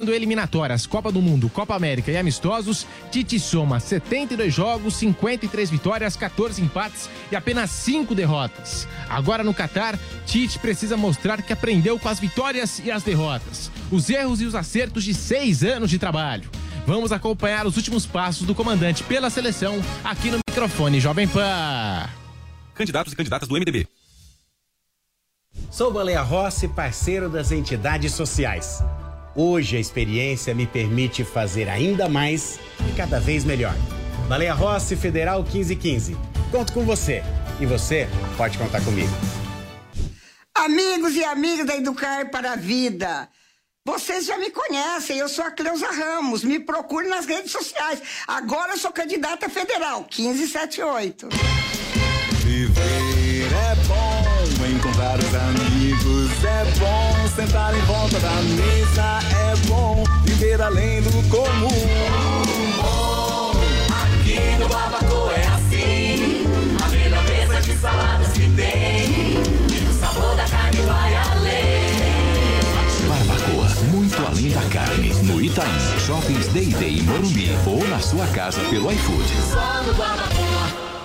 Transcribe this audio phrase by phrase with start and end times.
[0.00, 6.60] Eliminatórias, Copa do Mundo, Copa América e amistosos, Tite soma 72 jogos, 53 vitórias, 14
[6.60, 8.88] empates e apenas 5 derrotas.
[9.08, 9.96] Agora no Catar,
[10.26, 14.56] Tite precisa mostrar que aprendeu com as vitórias e as derrotas, os erros e os
[14.56, 16.50] acertos de seis anos de trabalho.
[16.84, 22.08] Vamos acompanhar os últimos passos do comandante pela seleção aqui no microfone Jovem Pan.
[22.74, 23.86] Candidatos e candidatas do MDB.
[25.70, 28.82] Sou Baleia Rossi, parceiro das entidades sociais.
[29.36, 33.74] Hoje a experiência me permite fazer ainda mais e cada vez melhor.
[34.28, 36.16] Baleia Rossi Federal 1515.
[36.50, 37.22] Conto com você.
[37.60, 39.12] E você pode contar comigo.
[40.54, 43.28] Amigos e amigas da Educar para a Vida.
[43.84, 46.42] Vocês já me conhecem, eu sou a Cleusa Ramos.
[46.42, 48.00] Me procure nas redes sociais.
[48.26, 51.28] Agora eu sou candidata federal, 1578.
[52.44, 53.13] Viver
[57.34, 61.68] sentar em volta da mesa é bom, viver além do comum.
[63.90, 66.46] Aqui no Babaco é assim,
[66.84, 72.14] a melhor mesa de saladas que tem, e o sabor da carne vai além.
[73.08, 78.60] Barbacoa, muito além da carne, no Itaim, Shoppings Day Day Morumbi ou na sua casa
[78.70, 79.28] pelo iFood.
[79.50, 80.43] Só no Babacoa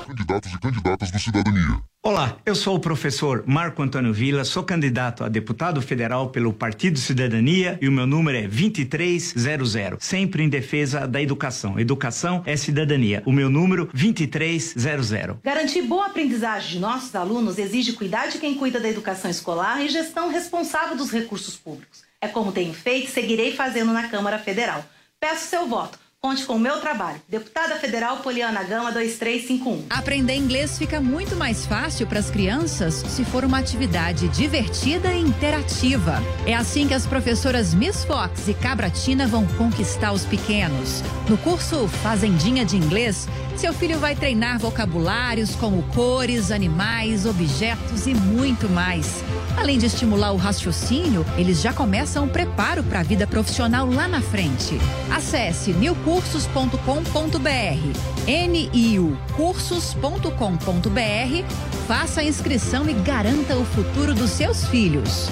[0.09, 1.81] candidatos e candidatas do Cidadania.
[2.01, 6.97] Olá, eu sou o professor Marco Antônio Vila, sou candidato a deputado federal pelo Partido
[6.97, 11.79] Cidadania e o meu número é 2300, sempre em defesa da educação.
[11.79, 13.21] Educação é cidadania.
[13.23, 15.11] O meu número 2300.
[15.43, 19.89] Garantir boa aprendizagem de nossos alunos exige cuidar de quem cuida da educação escolar e
[19.89, 22.01] gestão responsável dos recursos públicos.
[22.19, 24.83] É como tenho feito e seguirei fazendo na Câmara Federal.
[25.19, 25.99] Peço seu voto.
[26.21, 27.21] Conte com o meu trabalho.
[27.29, 29.85] Deputada Federal Poliana Gama 2351.
[29.89, 35.21] Aprender inglês fica muito mais fácil para as crianças se for uma atividade divertida e
[35.21, 36.21] interativa.
[36.45, 41.01] É assim que as professoras Miss Fox e Cabratina vão conquistar os pequenos.
[41.29, 43.25] No curso Fazendinha de Inglês,
[43.59, 49.21] seu filho vai treinar vocabulários como cores, animais, objetos e muito mais.
[49.57, 54.07] Além de estimular o raciocínio, eles já começam o preparo para a vida profissional lá
[54.07, 54.77] na frente.
[55.11, 56.77] Acesse newcursos.com.br,
[58.25, 60.29] NIU cursos.com.br,
[61.85, 65.27] faça a inscrição e garanta o futuro dos seus filhos.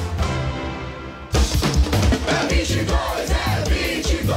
[2.27, 2.91] É 22,
[3.31, 4.27] é 22.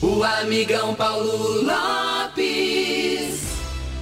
[0.00, 2.11] O amigão Paulo Lopes.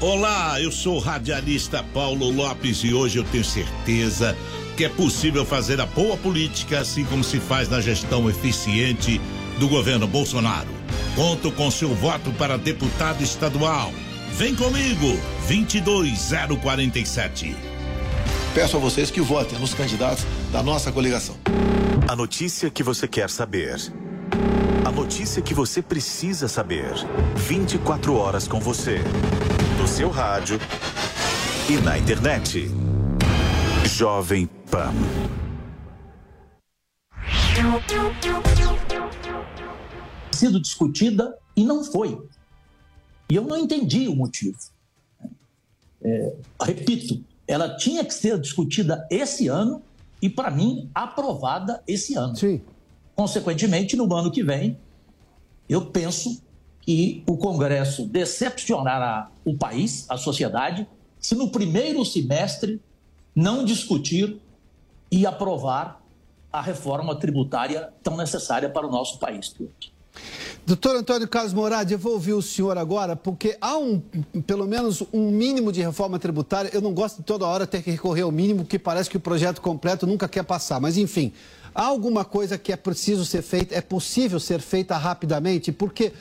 [0.02, 4.34] Olá, eu sou o radialista Paulo Lopes e hoje eu tenho certeza
[4.74, 9.20] que é possível fazer a boa política assim como se faz na gestão eficiente
[9.58, 10.70] do governo Bolsonaro.
[11.14, 13.92] Conto com seu voto para deputado estadual.
[14.32, 17.54] Vem comigo, 22047.
[18.54, 21.36] Peço a vocês que votem nos candidatos da nossa coligação.
[22.08, 23.76] A notícia que você quer saber.
[24.82, 26.90] A notícia que você precisa saber.
[27.36, 29.04] 24 horas com você.
[29.90, 30.56] Seu rádio
[31.68, 32.68] e na internet.
[33.84, 34.92] Jovem Pan.
[40.30, 42.24] Sido discutida e não foi.
[43.28, 44.56] E eu não entendi o motivo.
[46.02, 49.82] É, repito, ela tinha que ser discutida esse ano
[50.22, 52.36] e, para mim, aprovada esse ano.
[52.36, 52.62] Sim.
[53.16, 54.78] Consequentemente, no ano que vem,
[55.68, 56.40] eu penso
[56.80, 60.86] que o Congresso decepcionará o país, a sociedade,
[61.18, 62.80] se no primeiro semestre
[63.34, 64.40] não discutir
[65.10, 66.00] e aprovar
[66.52, 69.54] a reforma tributária tão necessária para o nosso país.
[70.66, 74.00] Doutor Antônio Carlos Moradi, eu vou ouvir o senhor agora, porque há um,
[74.46, 76.70] pelo menos um mínimo de reforma tributária.
[76.72, 79.20] Eu não gosto de toda hora ter que recorrer ao mínimo, porque parece que o
[79.20, 80.80] projeto completo nunca quer passar.
[80.80, 81.32] Mas, enfim,
[81.74, 85.72] há alguma coisa que é preciso ser feita, é possível ser feita rapidamente?
[85.72, 86.12] Porque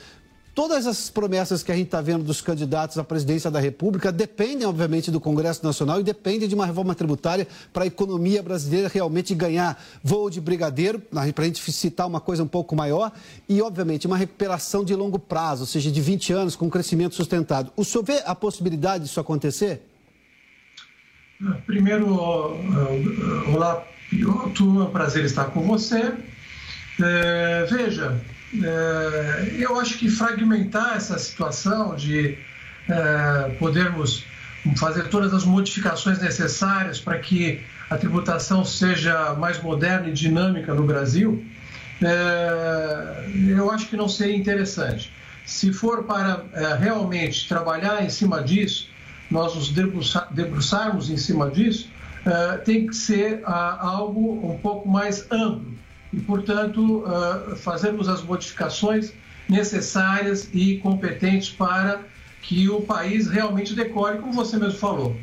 [0.59, 4.67] todas essas promessas que a gente está vendo dos candidatos à presidência da República dependem,
[4.67, 9.33] obviamente, do Congresso Nacional e dependem de uma reforma tributária para a economia brasileira realmente
[9.33, 13.09] ganhar voo de brigadeiro, para a gente citar uma coisa um pouco maior,
[13.47, 17.71] e, obviamente, uma recuperação de longo prazo, ou seja, de 20 anos, com crescimento sustentado.
[17.77, 19.81] O senhor vê a possibilidade disso acontecer?
[21.65, 22.13] Primeiro,
[23.55, 26.13] olá, piloto, é um prazer estar com você.
[27.01, 28.19] É, veja,
[29.57, 32.37] eu acho que fragmentar essa situação de
[32.89, 34.25] é, podermos
[34.75, 40.83] fazer todas as modificações necessárias para que a tributação seja mais moderna e dinâmica no
[40.83, 41.43] Brasil,
[42.01, 45.13] é, eu acho que não seria interessante.
[45.45, 48.89] Se for para é, realmente trabalhar em cima disso,
[49.29, 51.89] nós nos debruça, debruçarmos em cima disso,
[52.25, 55.78] é, tem que ser a, algo um pouco mais amplo
[56.13, 59.11] e, portanto, uh, fazermos as modificações
[59.47, 62.01] necessárias e competentes para
[62.41, 65.15] que o país realmente decore, como você mesmo falou.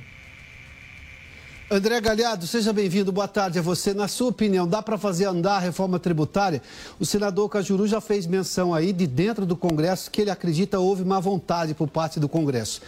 [1.68, 3.10] André Galhardo, seja bem-vindo.
[3.10, 3.92] Boa tarde a você.
[3.92, 6.62] Na sua opinião, dá para fazer andar a reforma tributária?
[7.00, 11.04] O senador Cajuru já fez menção aí de dentro do Congresso que ele acredita houve
[11.04, 12.80] má vontade por parte do Congresso.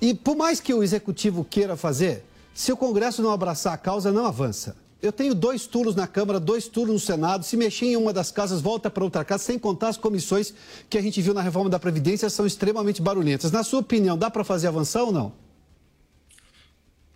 [0.00, 2.24] E por mais que o executivo queira fazer,
[2.54, 4.76] se o Congresso não abraçar a causa, não avança.
[5.02, 7.44] Eu tenho dois turnos na Câmara, dois turnos no Senado.
[7.44, 10.54] Se mexer em uma das casas, volta para outra casa, sem contar as comissões
[10.88, 13.50] que a gente viu na reforma da Previdência, são extremamente barulhentas.
[13.50, 15.32] Na sua opinião, dá para fazer avançar ou não?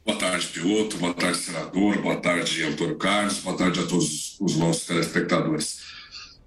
[0.04, 0.96] Boa tarde, Piloto.
[0.98, 2.02] Boa tarde, senador.
[2.02, 3.38] Boa tarde, Antônio Carlos.
[3.38, 5.78] Boa tarde a todos os nossos telespectadores.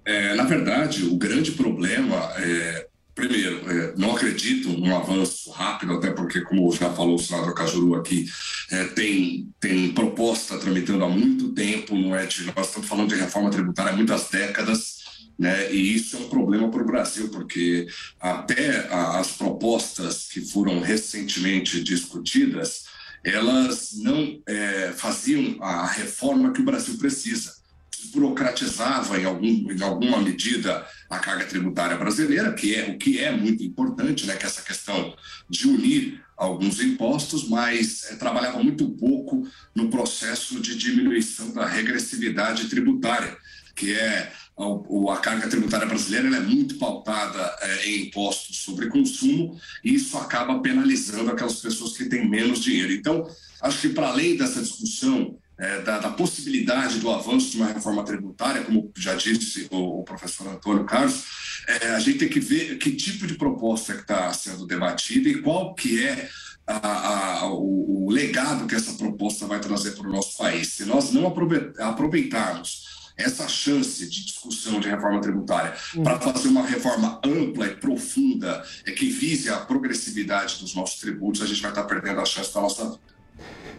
[0.04, 2.89] É, na verdade, o grande problema é
[3.20, 7.94] Primeiro, é, não acredito num avanço rápido, até porque, como já falou o senador Cajuru
[7.94, 8.24] aqui,
[8.70, 13.16] é, tem, tem proposta tramitando há muito tempo, não é de, nós estamos falando de
[13.16, 15.00] reforma tributária há muitas décadas,
[15.38, 15.70] né?
[15.70, 17.86] E isso é um problema para o Brasil, porque
[18.18, 22.84] até as propostas que foram recentemente discutidas,
[23.22, 27.59] elas não é, faziam a reforma que o Brasil precisa
[28.00, 33.30] desburocratizava em, algum, em alguma medida a carga tributária brasileira, que é o que é
[33.30, 35.14] muito importante, né, que é essa questão
[35.48, 42.68] de unir alguns impostos, mas é, trabalhava muito pouco no processo de diminuição da regressividade
[42.68, 43.36] tributária,
[43.76, 49.58] que é a, a carga tributária brasileira é muito pautada é, em impostos sobre consumo
[49.84, 52.92] e isso acaba penalizando aquelas pessoas que têm menos dinheiro.
[52.92, 53.28] Então,
[53.60, 58.02] acho que para além dessa discussão é, da, da, possibilidade do avanço de uma reforma
[58.02, 61.24] tributária, como já disse o, o professor Antônio Carlos,
[61.68, 65.42] é, a gente tem que ver que tipo de proposta que está sendo debatida e
[65.42, 66.30] qual que é
[66.66, 70.68] a, a, o, o, legado que essa proposta vai trazer para o nosso país.
[70.68, 76.04] Se nós não aproveitarmos essa chance de discussão de reforma tributária uhum.
[76.04, 81.42] para fazer uma reforma ampla e profunda é que vise a progressividade dos nossos tributos,
[81.42, 83.19] a gente vai estar perdendo a chance da nossa vida.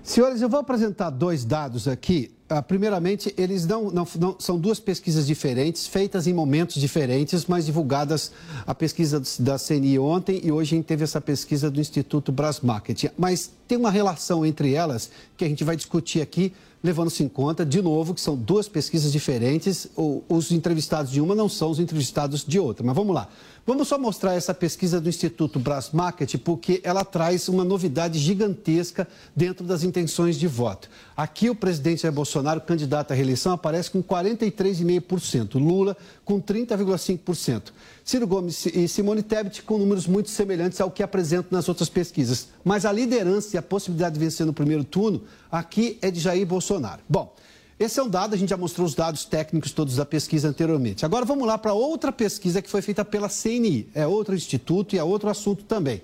[0.03, 2.31] Senhores, eu vou apresentar dois dados aqui.
[2.51, 7.67] Uh, primeiramente, eles não, não, não, são duas pesquisas diferentes, feitas em momentos diferentes, mas
[7.67, 8.31] divulgadas
[8.65, 13.11] a pesquisa da CNI ontem e hoje a gente teve essa pesquisa do Instituto Brasmarket.
[13.17, 16.51] Mas tem uma relação entre elas que a gente vai discutir aqui
[16.83, 19.87] levando-se em conta, de novo, que são duas pesquisas diferentes.
[20.27, 22.85] Os entrevistados de uma não são os entrevistados de outra.
[22.85, 23.27] Mas vamos lá.
[23.63, 29.63] Vamos só mostrar essa pesquisa do Instituto Brasmarket, porque ela traz uma novidade gigantesca dentro
[29.63, 30.89] das intenções de voto.
[31.15, 37.71] Aqui o presidente Jair Bolsonaro, candidato à reeleição, aparece com 43,5%, Lula com 30,5%.
[38.03, 42.47] Ciro Gomes e Simone Tebet com números muito semelhantes ao que apresentam nas outras pesquisas.
[42.63, 45.21] Mas a liderança e a possibilidade de vencer no primeiro turno
[45.51, 47.01] aqui é de Jair Bolsonaro.
[47.07, 47.35] Bom,
[47.81, 51.03] esse é um dado, a gente já mostrou os dados técnicos todos da pesquisa anteriormente.
[51.03, 53.89] Agora vamos lá para outra pesquisa que foi feita pela CNI.
[53.95, 56.01] É outro instituto e é outro assunto também.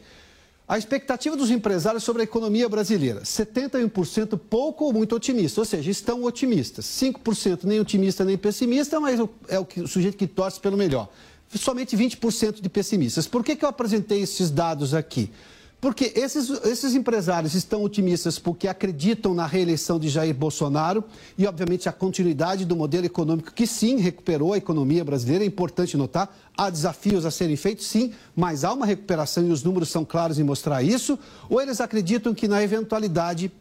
[0.68, 5.90] A expectativa dos empresários sobre a economia brasileira: 71% pouco ou muito otimista, ou seja,
[5.92, 6.86] estão otimistas.
[6.86, 11.08] 5% nem otimista nem pessimista, mas é o, o sujeito que torce pelo melhor.
[11.54, 13.28] Somente 20% de pessimistas.
[13.28, 15.32] Por que, que eu apresentei esses dados aqui?
[15.80, 21.04] Porque esses, esses empresários estão otimistas porque acreditam na reeleição de Jair Bolsonaro
[21.38, 25.44] e, obviamente, a continuidade do modelo econômico que, sim, recuperou a economia brasileira.
[25.44, 29.64] É importante notar, há desafios a serem feitos, sim, mas há uma recuperação e os
[29.64, 31.18] números são claros em mostrar isso.
[31.48, 33.52] Ou eles acreditam que, na eventualidade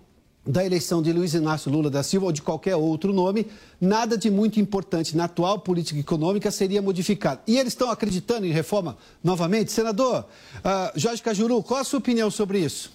[0.46, 3.46] da eleição de Luiz Inácio Lula da Silva ou de qualquer outro nome,
[3.80, 7.40] nada de muito importante na atual política econômica seria modificado.
[7.46, 9.72] E eles estão acreditando em reforma novamente?
[9.72, 10.24] Senador
[10.58, 12.92] uh, Jorge Cajuru, qual a sua opinião sobre isso?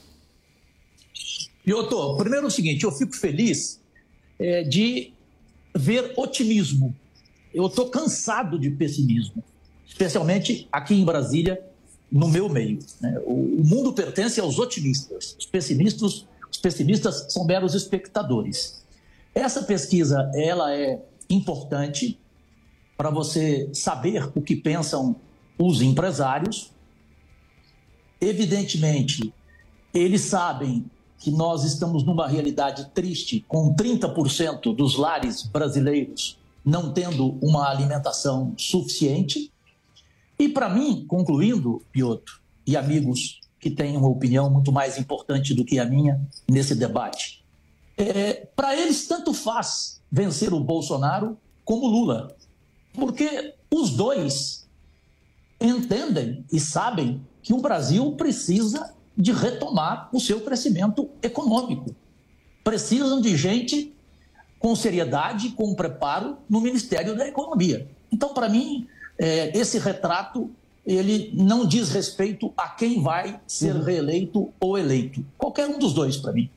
[1.64, 3.80] Piotr, primeiro é o seguinte, eu fico feliz
[4.40, 5.14] é, de
[5.76, 6.96] ver otimismo.
[7.54, 9.44] Eu estou cansado de pessimismo,
[9.86, 11.62] especialmente aqui em Brasília,
[12.12, 12.80] no meu meio.
[13.00, 13.22] Né?
[13.26, 15.36] O, o mundo pertence aos otimistas.
[15.38, 16.26] Os pessimistas
[16.62, 18.84] pessimistas são meros espectadores.
[19.34, 22.20] Essa pesquisa, ela é importante
[22.96, 25.16] para você saber o que pensam
[25.58, 26.72] os empresários.
[28.20, 29.34] Evidentemente,
[29.94, 30.86] eles sabem
[31.18, 38.54] que nós estamos numa realidade triste, com 30% dos lares brasileiros não tendo uma alimentação
[38.58, 39.52] suficiente.
[40.38, 45.64] E para mim, concluindo, Piotr e amigos que têm uma opinião muito mais importante do
[45.64, 47.46] que a minha nesse debate,
[47.96, 52.36] é, para eles tanto faz vencer o Bolsonaro como Lula,
[52.94, 54.68] porque os dois
[55.60, 61.96] entendem e sabem que o Brasil precisa de retomar o seu crescimento econômico.
[62.64, 63.96] Precisam de gente
[64.58, 67.88] com seriedade, com preparo no Ministério da Economia.
[68.12, 68.88] Então, para mim,
[69.18, 70.50] é, esse retrato
[70.86, 73.84] ele não diz respeito a quem vai ser Uhum.
[73.84, 75.24] reeleito ou eleito.
[75.38, 76.50] Qualquer um dos dois, para mim.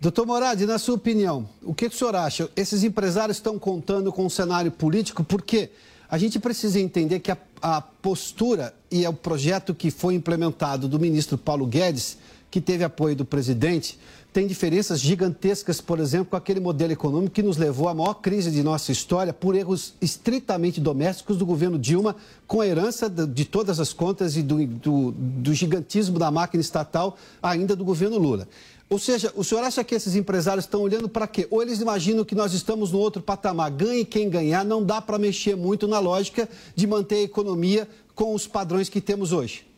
[0.00, 2.50] Doutor Moradi, na sua opinião, o que, que o senhor acha?
[2.56, 5.70] Esses empresários estão contando com o cenário político porque
[6.08, 10.98] a gente precisa entender que a, a postura e o projeto que foi implementado do
[10.98, 12.18] ministro Paulo Guedes,
[12.50, 13.96] que teve apoio do presidente,
[14.32, 18.50] tem diferenças gigantescas, por exemplo, com aquele modelo econômico que nos levou à maior crise
[18.50, 23.78] de nossa história por erros estritamente domésticos do governo Dilma, com a herança de, todas
[23.78, 28.48] as contas e do, do, do gigantismo da máquina estatal ainda do governo Lula.
[28.88, 31.46] Ou seja, o senhor acha que esses empresários estão olhando para quê?
[31.50, 35.18] Ou eles imaginam que nós estamos no outro patamar, ganhe quem ganhar, não dá para
[35.18, 39.71] mexer muito na lógica de manter a economia com os padrões que temos hoje?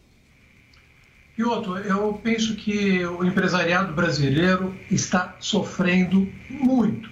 [1.36, 7.10] Piotr, eu penso que o empresariado brasileiro está sofrendo muito.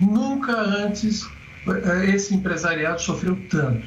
[0.00, 1.28] Nunca antes
[1.68, 3.86] eh, esse empresariado sofreu tanto.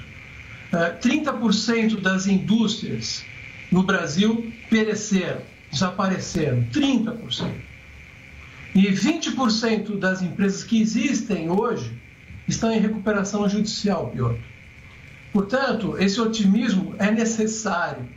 [0.71, 3.25] Eh, 30% das indústrias
[3.71, 6.67] no Brasil pereceram, desapareceram.
[6.71, 7.51] 30%.
[8.75, 11.91] E 20% das empresas que existem hoje
[12.47, 14.43] estão em recuperação judicial, Piotr.
[15.31, 18.07] Portanto, esse otimismo é necessário.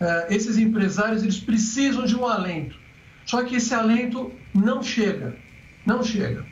[0.00, 2.76] Uh, esses empresários eles precisam de um alento.
[3.24, 5.36] Só que esse alento não chega,
[5.86, 6.42] não chega.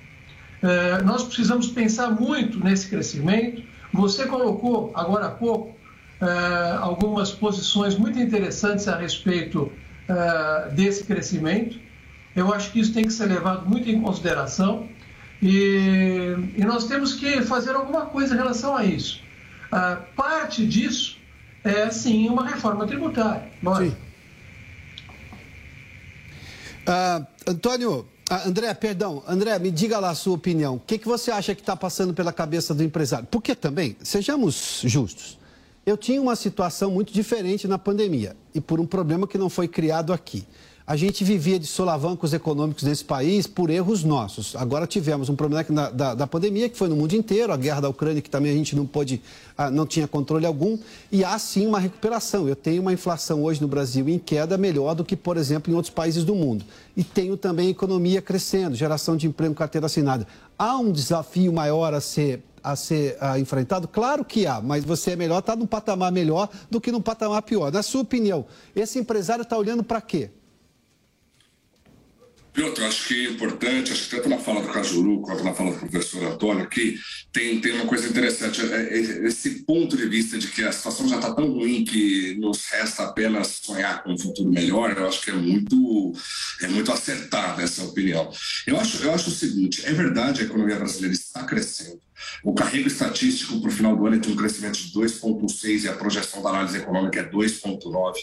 [0.63, 3.63] Uh, nós precisamos pensar muito nesse crescimento.
[3.93, 9.71] Você colocou agora há pouco uh, algumas posições muito interessantes a respeito
[10.75, 11.79] desse crescimento.
[12.37, 14.87] Eu acho que isso tem que ser levado muito em consideração
[15.41, 19.23] e, e nós temos que fazer alguma coisa em relação a isso.
[20.15, 21.14] parte disso
[21.65, 23.51] é sim uma reforma tributária.
[23.79, 23.97] Sim.
[26.87, 30.77] Uh, Antônio, ah, André, perdão, André, me diga lá a sua opinião.
[30.77, 33.27] O que, que você acha que está passando pela cabeça do empresário?
[33.31, 35.39] Porque também, sejamos justos,
[35.87, 39.69] eu tinha uma situação muito diferente na pandemia e por um problema que não foi
[39.69, 40.47] criado aqui.
[40.87, 44.55] A gente vivia de solavancos econômicos nesse país por erros nossos.
[44.55, 47.81] Agora tivemos um problema da, da, da, pandemia, que foi no mundo inteiro, a guerra
[47.81, 49.23] da Ucrânia, que também a gente não pôde,
[49.57, 50.79] ah, não tinha controle algum,
[51.11, 52.47] e há sim uma recuperação.
[52.47, 55.75] Eu tenho uma inflação hoje no Brasil em queda melhor do que, por exemplo, em
[55.75, 56.67] outros países do mundo.
[56.95, 60.27] E tenho também economia crescendo, geração de emprego, carteira assinada.
[60.59, 63.89] Há um desafio maior a ser a ser a, enfrentado?
[63.89, 67.41] Claro que há, mas você é melhor, está num patamar melhor do que num patamar
[67.41, 67.73] pior.
[67.73, 68.45] Na sua opinião,
[68.77, 70.31] esse empresário está olhando para quê?
[72.55, 75.73] Piotr, acho que é importante, acho que tanto na fala do Cajuru quanto na fala
[75.73, 77.01] do professor Antônio, que
[77.33, 81.09] tem, tem uma coisa interessante, é, é, esse ponto de vista de que a situação
[81.09, 85.21] já está tão ruim que nos resta apenas sonhar com um futuro melhor, eu acho
[85.21, 86.13] que é muito,
[86.63, 88.31] é muito acertada essa opinião.
[88.69, 92.01] Eu acho, eu acho o seguinte, é verdade a economia brasileira está crescendo,
[92.43, 95.89] o carrego estatístico para o final do ano é de um crescimento de 2,6 e
[95.89, 98.15] a projeção da análise econômica é 2,9.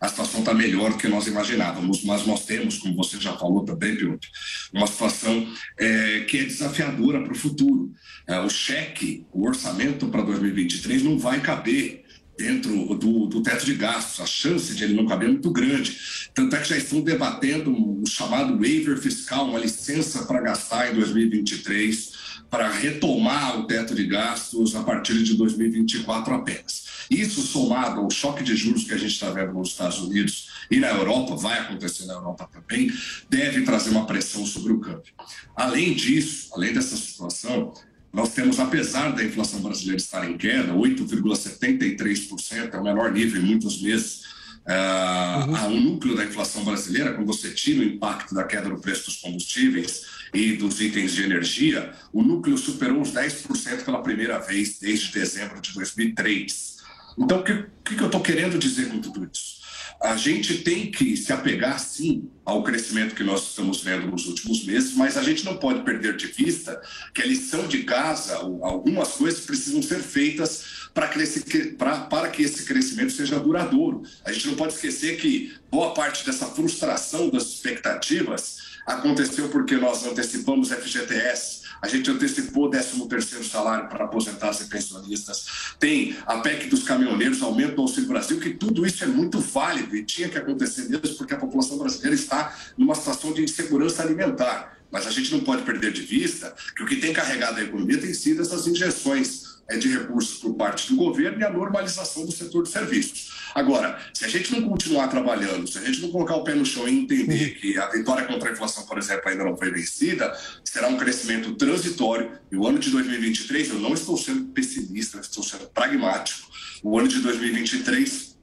[0.00, 3.64] A situação está melhor do que nós imaginávamos, mas nós temos, como você já falou
[3.64, 4.28] também, Piotr,
[4.72, 5.46] uma situação
[5.78, 7.92] é, que é desafiadora para o futuro.
[8.26, 12.04] É, o cheque, o orçamento para 2023 não vai caber
[12.40, 14.20] dentro do, do, teto de gastos.
[14.20, 15.98] A chance de ele não caber é muito grande.
[16.34, 20.94] Tanto é que já estão debatendo o chamado waiver fiscal, uma licença para gastar em
[20.94, 22.09] 2023
[22.50, 26.84] para retomar o teto de gastos a partir de 2024 apenas.
[27.08, 30.78] Isso somado ao choque de juros que a gente está vendo nos Estados Unidos e
[30.78, 32.92] na Europa, vai acontecer na Europa também,
[33.28, 35.12] deve trazer uma pressão sobre o câmbio.
[35.56, 37.72] Além disso, além dessa situação,
[38.12, 43.44] nós temos, apesar da inflação brasileira estar em queda, 8,73%, é o menor nível em
[43.44, 44.24] muitos meses,
[44.66, 45.76] uh, uhum.
[45.76, 49.16] o núcleo da inflação brasileira, quando você tira o impacto da queda no preço dos
[49.16, 55.12] combustíveis e dos itens de energia, o núcleo superou os 10% pela primeira vez desde
[55.12, 56.78] dezembro de 2003.
[57.18, 59.60] Então, o que, que eu estou querendo dizer com tudo isso?
[60.00, 64.64] A gente tem que se apegar, sim, ao crescimento que nós estamos vendo nos últimos
[64.64, 66.80] meses, mas a gente não pode perder de vista
[67.14, 72.42] que a lição de casa, algumas coisas precisam ser feitas para esse, para, para que
[72.42, 74.02] esse crescimento seja duradouro.
[74.24, 78.59] A gente não pode esquecer que boa parte dessa frustração das expectativas
[78.94, 84.64] aconteceu porque nós antecipamos FGTS, a gente antecipou o 13 terceiro salário para aposentados e
[84.66, 89.40] pensionistas, tem a PEC dos caminhoneiros, aumento do Auxílio Brasil, que tudo isso é muito
[89.40, 94.02] válido e tinha que acontecer mesmo porque a população brasileira está numa situação de insegurança
[94.02, 94.78] alimentar.
[94.90, 97.98] Mas a gente não pode perder de vista que o que tem carregado a economia
[97.98, 102.64] tem sido essas injeções de recursos por parte do governo e a normalização do setor
[102.64, 103.30] de serviços.
[103.54, 106.64] Agora, se a gente não continuar trabalhando, se a gente não colocar o pé no
[106.64, 110.36] chão e entender que a vitória contra a inflação, por exemplo, ainda não foi vencida,
[110.64, 112.32] será um crescimento transitório.
[112.50, 116.48] E o ano de 2023, eu não estou sendo pessimista, estou sendo pragmático.
[116.82, 118.38] O ano de 2023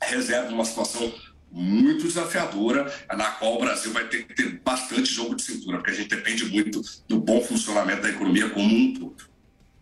[0.00, 1.12] reserva uma situação
[1.50, 5.90] muito desafiadora, na qual o Brasil vai ter que ter bastante jogo de cintura, porque
[5.90, 9.16] a gente depende muito do bom funcionamento da economia como um todo.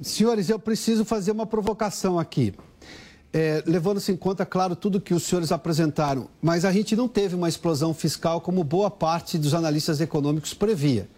[0.01, 2.53] Senhores, eu preciso fazer uma provocação aqui.
[3.33, 7.35] É, Levando-se em conta, claro, tudo que os senhores apresentaram, mas a gente não teve
[7.35, 11.09] uma explosão fiscal como boa parte dos analistas econômicos previa.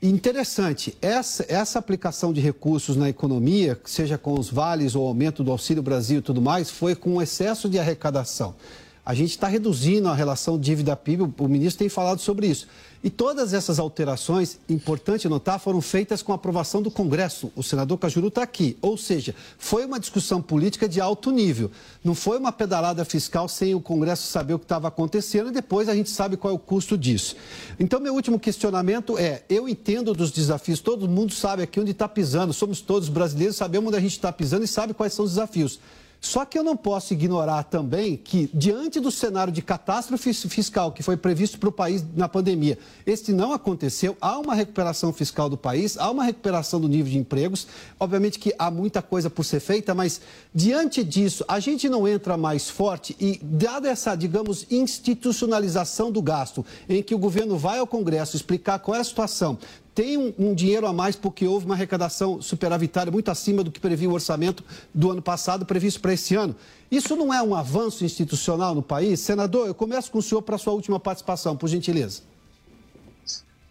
[0.00, 5.52] Interessante, essa, essa aplicação de recursos na economia, seja com os vales ou aumento do
[5.52, 8.54] Auxílio Brasil e tudo mais, foi com excesso de arrecadação.
[9.04, 12.68] A gente está reduzindo a relação dívida-PIB, o ministro tem falado sobre isso.
[13.02, 17.50] E todas essas alterações, importante notar, foram feitas com aprovação do Congresso.
[17.56, 18.76] O senador Cajuru está aqui.
[18.80, 21.68] Ou seja, foi uma discussão política de alto nível.
[22.04, 25.88] Não foi uma pedalada fiscal sem o Congresso saber o que estava acontecendo e depois
[25.88, 27.34] a gente sabe qual é o custo disso.
[27.80, 32.08] Então, meu último questionamento é: eu entendo dos desafios, todo mundo sabe aqui onde está
[32.08, 35.32] pisando, somos todos brasileiros, sabemos onde a gente está pisando e sabe quais são os
[35.32, 35.80] desafios.
[36.24, 41.02] Só que eu não posso ignorar também que, diante do cenário de catástrofe fiscal que
[41.02, 44.16] foi previsto para o país na pandemia, este não aconteceu.
[44.20, 47.66] Há uma recuperação fiscal do país, há uma recuperação do nível de empregos.
[47.98, 50.20] Obviamente que há muita coisa por ser feita, mas
[50.54, 56.64] diante disso, a gente não entra mais forte e, dada essa, digamos, institucionalização do gasto,
[56.88, 59.58] em que o governo vai ao Congresso explicar qual é a situação,
[59.94, 63.78] tem um, um, dinheiro a mais porque houve uma arrecadação superavitária muito acima do que
[63.78, 66.56] previa o orçamento do ano passado, previsto para esse ano.
[66.90, 69.20] Isso não é um avanço institucional no país?
[69.20, 72.22] Senador, eu começo com o senhor para a sua última participação, por gentileza.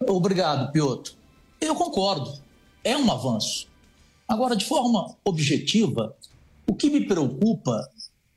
[0.08, 1.12] Obrigado, Piotr.
[1.60, 2.38] Eu concordo,
[2.84, 3.68] é um avanço.
[4.28, 6.16] Agora, de forma objetiva,
[6.66, 7.88] o que me preocupa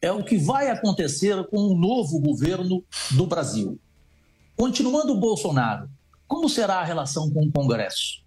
[0.02, 3.80] é o que vai acontecer com o novo governo do Brasil.
[4.56, 5.90] Continuando o Bolsonaro,
[6.28, 8.24] como será a relação com o Congresso?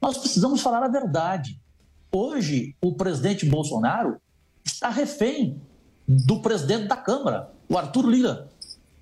[0.00, 1.60] Nós precisamos falar a verdade.
[2.10, 4.20] Hoje, o presidente Bolsonaro
[4.64, 5.60] está refém
[6.06, 8.48] do presidente da Câmara, o Arthur Lira,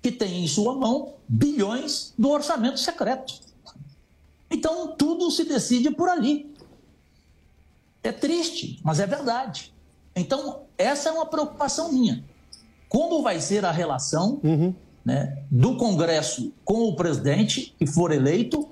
[0.01, 3.39] que tem em sua mão bilhões do orçamento secreto.
[4.49, 6.53] Então, tudo se decide por ali.
[8.03, 9.73] É triste, mas é verdade.
[10.15, 12.23] Então, essa é uma preocupação minha.
[12.89, 14.73] Como vai ser a relação uhum
[15.07, 18.67] né, do Congresso com o presidente que for eleito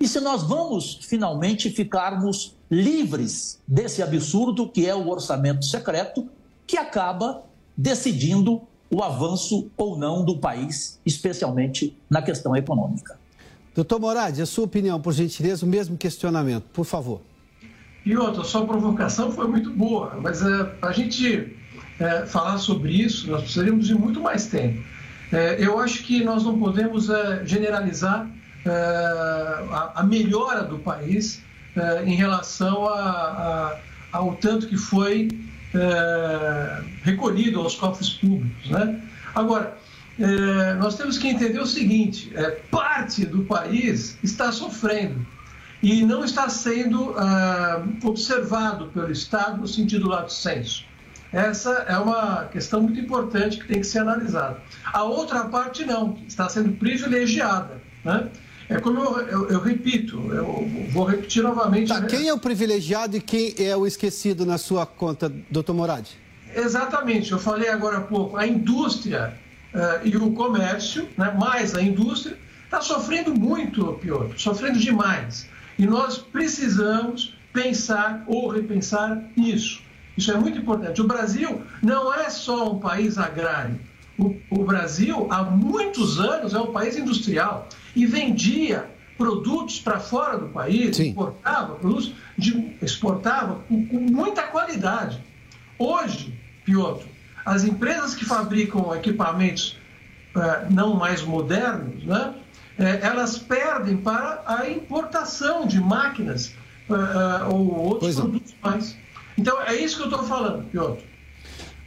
[0.00, 6.26] e se nós vamos finalmente ficarmos livres desse absurdo que é o orçamento secreto
[6.66, 7.42] que acaba
[7.76, 13.18] decidindo o avanço ou não do país, especialmente na questão econômica.
[13.74, 17.20] Doutor Moradi, a sua opinião, por gentileza, o mesmo questionamento, por favor.
[18.06, 21.54] E outra, sua provocação foi muito boa, mas é, a gente
[22.00, 24.95] é, falar sobre isso, nós precisaríamos de muito mais tempo.
[25.32, 28.28] É, eu acho que nós não podemos é, generalizar
[28.64, 28.70] é,
[29.94, 31.44] a, melhora do país
[32.06, 32.88] em relação
[34.10, 35.28] ao tanto que foi
[37.02, 38.70] recolhido aos cofres públicos.
[38.70, 38.98] Né?
[39.34, 39.76] Agora,
[40.78, 42.32] nós temos que entender o seguinte:
[42.70, 45.26] parte do país está sofrendo
[45.82, 47.14] e não está sendo
[48.02, 50.82] observado pelo Estado no sentido lato senso.
[51.32, 54.58] Essa é uma questão muito importante que tem que ser analisada.
[54.92, 57.80] A outra parte não, está sendo privilegiada.
[58.04, 58.28] Né?
[58.68, 61.88] É como eu, eu, eu, repito, eu vou repetir novamente.
[61.88, 66.16] Tá, quem é o privilegiado e quem é o esquecido na sua conta, doutor Moradi?
[66.54, 69.34] Exatamente, eu falei agora há pouco, a indústria
[69.74, 75.46] uh, e o comércio, né, mais a indústria, está sofrendo muito, Piotr, sofrendo demais.
[75.78, 79.82] E nós precisamos pensar ou repensar isso.
[80.16, 81.00] Isso é muito importante.
[81.00, 83.78] O Brasil não é só um país agrário.
[84.18, 90.38] O, o Brasil, há muitos anos, é um país industrial e vendia produtos para fora
[90.38, 91.08] do país, Sim.
[91.08, 95.22] exportava produtos, de, exportava com, com, muita qualidade.
[95.78, 97.06] Hoje, Piotr,
[97.44, 99.78] as empresas que fabricam equipamentos
[100.34, 102.34] uh, não mais modernos, né,
[102.78, 106.54] uh, elas perdem para a importação de máquinas
[106.88, 108.70] uh, ou outros pois produtos não.
[108.70, 108.96] mais.
[109.38, 111.02] Então, é isso que eu estou falando, Piotr.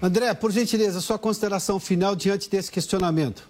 [0.01, 3.47] André, por gentileza, sua consideração final diante desse questionamento.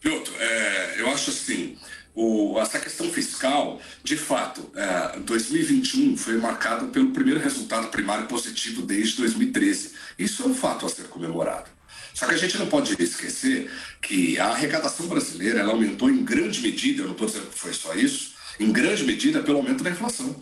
[0.00, 1.76] Piotr, é, eu acho assim,
[2.14, 8.82] o- essa questão fiscal, de fato, é, 2021 foi marcado pelo primeiro resultado primário positivo
[8.82, 9.92] desde 2013.
[10.18, 11.70] Isso é um fato a ser comemorado.
[12.12, 13.70] Só que a gente não pode esquecer
[14.02, 17.72] que a arrecadação brasileira ela aumentou em grande medida, eu não estou dizendo que foi
[17.72, 20.36] só isso, em grande medida pelo aumento da inflação.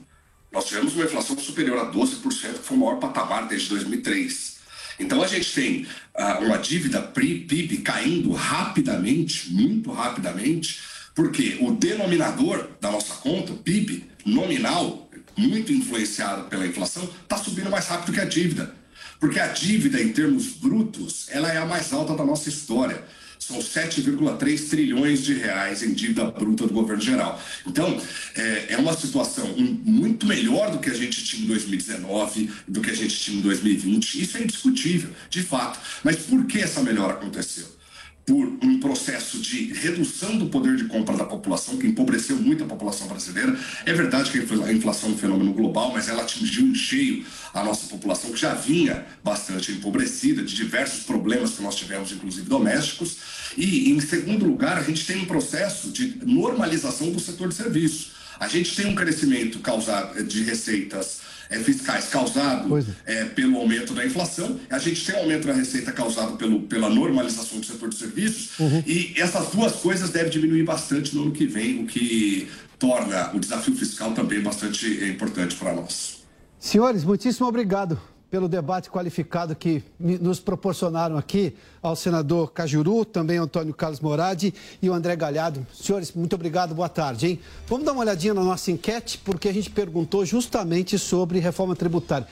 [0.53, 4.59] Nós tivemos uma inflação superior a 12%, que foi o maior patamar desde 2003.
[4.99, 10.81] Então a gente tem ah, uma dívida PIB caindo rapidamente, muito rapidamente,
[11.15, 17.71] porque o denominador da nossa conta, o PIB nominal, muito influenciado pela inflação, está subindo
[17.71, 18.75] mais rápido que a dívida.
[19.19, 23.05] Porque a dívida, em termos brutos, ela é a mais alta da nossa história.
[23.51, 27.43] São 7,3 trilhões de reais em dívida bruta do governo geral.
[27.67, 28.01] Então,
[28.37, 32.91] é, é uma situação muito melhor do que a gente tinha em 2019, do que
[32.91, 34.23] a gente tinha em 2020.
[34.23, 35.81] Isso é indiscutível, de fato.
[36.05, 37.80] Mas por que essa melhora aconteceu?
[38.26, 42.66] Por um processo de redução do poder de compra da população, que empobreceu muito a
[42.66, 43.59] população brasileira.
[43.85, 46.74] É verdade que a infla- a inflação é um fenômeno global, mas ela atingiu em
[46.74, 52.12] cheio a nossa população, que já vinha bastante empobrecida de diversos problemas que nós tivemos,
[52.12, 53.16] inclusive domésticos.
[53.56, 58.12] E, em segundo lugar, a gente tem um processo de normalização do setor de serviços.
[58.38, 62.69] A gente tem um crescimento causado de receitas eh, fiscais causado
[63.07, 66.89] eh, pelo aumento da inflação, a gente tem um aumento da receita causado pelo, pela
[66.89, 68.51] normalização do setor de serviços,
[68.87, 73.41] e essas duas coisas devem diminuir bastante no ano que vem, o que torna o
[73.41, 76.21] desafio fiscal também bastante eh, importante para nós.
[76.59, 83.75] Senhores, muitíssimo obrigado pelo debate qualificado que nos proporcionaram aqui ao senador Cajuru, também Antônio
[83.75, 85.66] Carlos Moradi e o André Galhardo.
[85.75, 87.40] Senhores, muito obrigado, boa tarde, hein?
[87.66, 92.29] Vamos dar uma olhadinha na nossa enquete, porque a gente perguntou justamente sobre reforma tributária.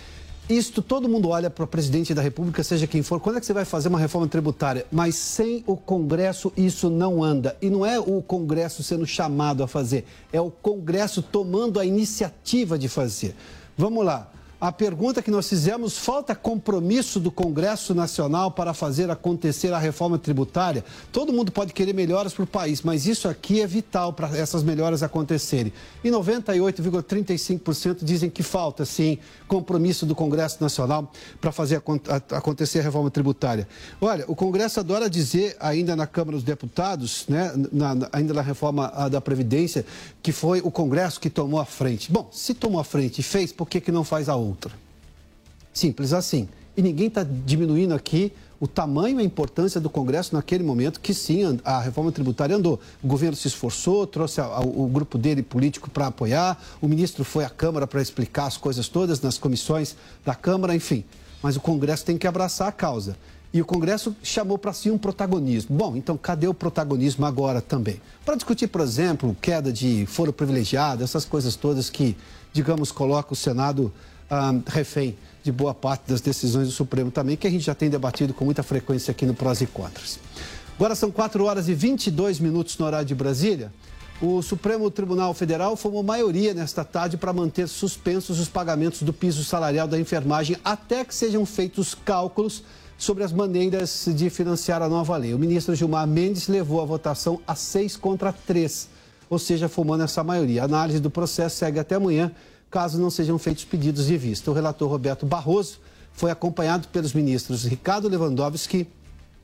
[0.48, 3.44] Isto, todo mundo olha para o presidente da República, seja quem for, quando é que
[3.44, 4.86] você vai fazer uma reforma tributária?
[4.90, 7.54] Mas sem o Congresso isso não anda.
[7.60, 12.78] E não é o Congresso sendo chamado a fazer, é o Congresso tomando a iniciativa
[12.78, 13.34] de fazer.
[13.76, 14.30] Vamos lá.
[14.60, 20.18] A pergunta que nós fizemos: falta compromisso do Congresso Nacional para fazer acontecer a reforma
[20.18, 20.84] tributária?
[21.12, 24.64] Todo mundo pode querer melhoras para o país, mas isso aqui é vital para essas
[24.64, 25.72] melhoras acontecerem.
[26.02, 31.80] E 98,35% dizem que falta, sim, compromisso do Congresso Nacional para fazer
[32.32, 33.68] acontecer a reforma tributária.
[34.00, 38.42] Olha, o Congresso adora dizer, ainda na Câmara dos Deputados, né, na- na- ainda na
[38.42, 39.86] reforma da Previdência,
[40.20, 42.10] que foi o Congresso que tomou a frente.
[42.10, 44.47] Bom, se tomou a frente e fez, por que, que não faz a outra?
[45.72, 46.48] Simples assim.
[46.76, 51.14] E ninguém está diminuindo aqui o tamanho e a importância do Congresso naquele momento que
[51.14, 52.80] sim, a reforma tributária andou.
[53.02, 57.24] O governo se esforçou, trouxe a- a- o grupo dele político para apoiar, o ministro
[57.24, 61.04] foi à Câmara para explicar as coisas todas nas comissões da Câmara, enfim.
[61.40, 63.16] Mas o Congresso tem que abraçar a causa.
[63.54, 65.76] E o Congresso chamou para si um protagonismo.
[65.76, 68.00] Bom, então cadê o protagonismo agora também?
[68.24, 72.16] Para discutir, por exemplo, queda de foro privilegiado, essas coisas todas que,
[72.52, 73.92] digamos, coloca o Senado
[74.30, 77.88] ah, refém de boa parte das decisões do Supremo também, que a gente já tem
[77.88, 80.18] debatido com muita frequência aqui no Prós e Contras.
[80.76, 83.72] Agora são 4 horas e 22 minutos no horário de Brasília.
[84.20, 89.44] O Supremo Tribunal Federal formou maioria nesta tarde para manter suspensos os pagamentos do piso
[89.44, 92.64] salarial da enfermagem até que sejam feitos cálculos
[92.98, 95.32] sobre as maneiras de financiar a nova lei.
[95.32, 98.88] O ministro Gilmar Mendes levou a votação a 6 contra 3,
[99.30, 100.62] ou seja, formando essa maioria.
[100.62, 102.32] A análise do processo segue até amanhã,
[102.70, 104.50] caso não sejam feitos pedidos de vista.
[104.50, 105.78] O relator Roberto Barroso
[106.12, 108.86] foi acompanhado pelos ministros Ricardo Lewandowski,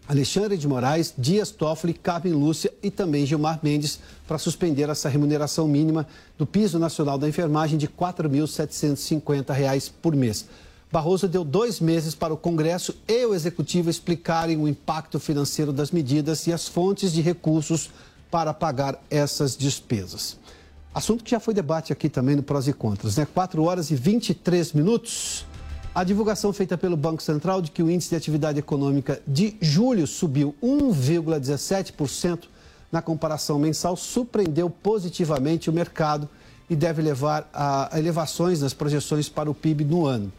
[0.06, 5.66] Alexandre de Moraes, Dias Toffoli, Carmen Lúcia e também Gilmar Mendes para suspender essa remuneração
[5.66, 6.06] mínima
[6.36, 10.46] do piso nacional da enfermagem de R$ 4.750 por mês.
[10.92, 15.90] Barroso deu dois meses para o Congresso e o Executivo explicarem o impacto financeiro das
[15.90, 17.90] medidas e as fontes de recursos
[18.30, 20.36] para pagar essas despesas.
[20.94, 23.26] Assunto que já foi debate aqui também no Prós e Contras, né?
[23.26, 25.44] 4 horas e 23 minutos.
[25.92, 30.06] A divulgação feita pelo Banco Central de que o índice de atividade econômica de julho
[30.06, 32.44] subiu 1,17%
[32.92, 36.28] na comparação mensal surpreendeu positivamente o mercado
[36.70, 40.32] e deve levar a elevações nas projeções para o PIB no ano.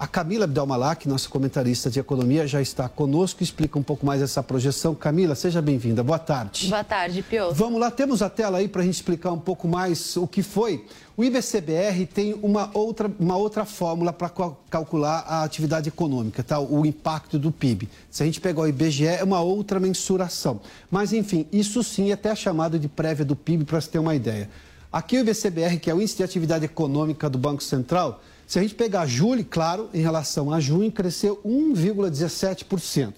[0.00, 4.22] A Camila Abdelmalak, nossa comentarista de economia, já está conosco e explica um pouco mais
[4.22, 4.94] essa projeção.
[4.94, 6.02] Camila, seja bem-vinda.
[6.02, 6.68] Boa tarde.
[6.68, 7.52] Boa tarde, Pio.
[7.52, 10.42] Vamos lá, temos a tela aí para a gente explicar um pouco mais o que
[10.42, 10.86] foi.
[11.18, 14.30] O IBCBR tem uma outra, uma outra fórmula para
[14.70, 16.58] calcular a atividade econômica, tá?
[16.58, 17.86] o impacto do PIB.
[18.10, 20.62] Se a gente pegar o IBGE, é uma outra mensuração.
[20.90, 24.14] Mas, enfim, isso sim é até chamado de prévia do PIB, para você ter uma
[24.14, 24.48] ideia.
[24.90, 28.62] Aqui o IBCBR, que é o Índice de Atividade Econômica do Banco Central, se a
[28.62, 33.14] gente pegar julho, claro, em relação a junho, cresceu 1,17%.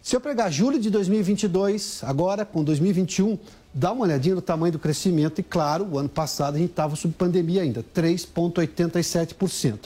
[0.00, 3.36] Se eu pegar julho de 2022, agora com 2021,
[3.78, 6.96] Dá uma olhadinha no tamanho do crescimento e, claro, o ano passado a gente estava
[6.96, 9.80] sob pandemia ainda, 3,87%.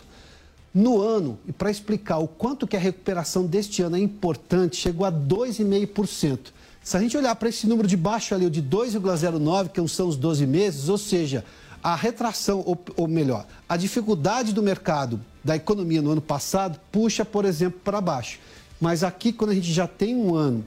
[0.73, 5.05] No ano, e para explicar o quanto que a recuperação deste ano é importante, chegou
[5.05, 6.39] a 2,5%.
[6.85, 10.07] Se a gente olhar para esse número de baixo ali, o de 2,09, que são
[10.07, 11.45] os 12 meses, ou seja,
[11.83, 17.25] a retração, ou, ou melhor, a dificuldade do mercado, da economia no ano passado, puxa,
[17.25, 18.39] por exemplo, para baixo.
[18.81, 20.65] Mas aqui, quando a gente já tem um ano,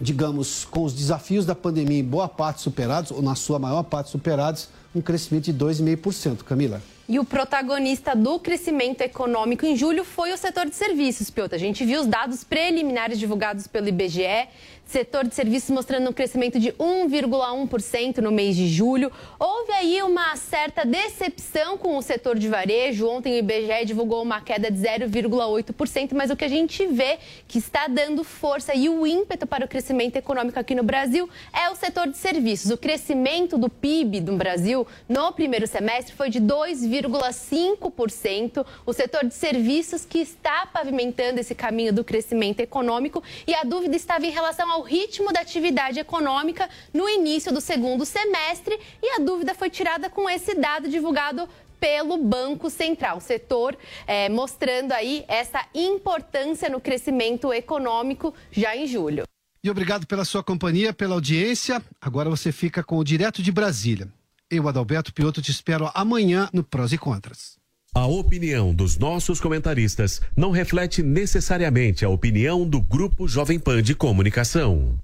[0.00, 4.10] digamos, com os desafios da pandemia em boa parte superados, ou na sua maior parte
[4.10, 6.38] superados, um crescimento de 2,5%.
[6.38, 6.82] Camila.
[7.08, 11.54] E o protagonista do crescimento econômico em julho foi o setor de serviços, Piotr.
[11.54, 14.48] A gente viu os dados preliminares divulgados pelo IBGE
[14.84, 19.10] setor de serviços mostrando um crescimento de 1,1% no mês de julho.
[19.38, 23.08] Houve aí uma certa decepção com o setor de varejo.
[23.08, 27.18] Ontem o IBGE divulgou uma queda de 0,8%, mas o que a gente vê
[27.48, 31.70] que está dando força e o ímpeto para o crescimento econômico aqui no Brasil é
[31.70, 32.70] o setor de serviços.
[32.70, 38.66] O crescimento do PIB do Brasil no primeiro semestre foi de 2,5%.
[38.84, 43.96] O setor de serviços que está pavimentando esse caminho do crescimento econômico e a dúvida
[43.96, 49.18] estava em relação ao ritmo da atividade econômica no início do segundo semestre e a
[49.18, 51.48] dúvida foi tirada com esse dado divulgado
[51.80, 59.24] pelo Banco Central, setor é, mostrando aí essa importância no crescimento econômico já em julho.
[59.64, 61.82] E obrigado pela sua companhia, pela audiência.
[62.00, 64.08] Agora você fica com o Direto de Brasília.
[64.50, 67.61] Eu, Adalberto Piotto, te espero amanhã no Prós e Contras.
[67.94, 73.94] A opinião dos nossos comentaristas não reflete necessariamente a opinião do Grupo Jovem Pan de
[73.94, 74.98] Comunicação.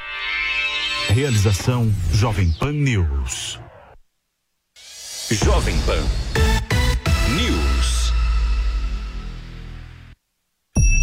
[1.10, 3.60] Realização Jovem Pan News.
[5.30, 6.02] Jovem Pan
[7.36, 8.10] News.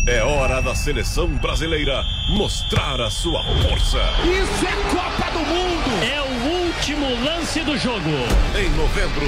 [0.08, 2.02] É hora da seleção brasileira
[2.36, 4.02] mostrar a sua força.
[4.24, 6.04] Isso é Copa do Mundo!
[6.04, 8.10] É o último lance do jogo.
[8.58, 9.28] Em novembro,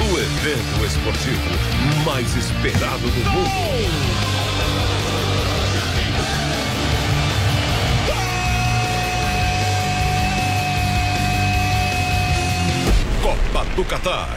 [0.00, 3.50] o evento esportivo mais esperado do mundo.
[13.22, 14.28] Copa do Catar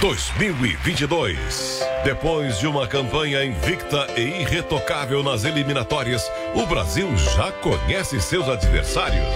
[0.00, 1.80] 2022.
[2.04, 9.26] Depois de uma campanha invicta e irretocável nas eliminatórias, o Brasil já conhece seus adversários: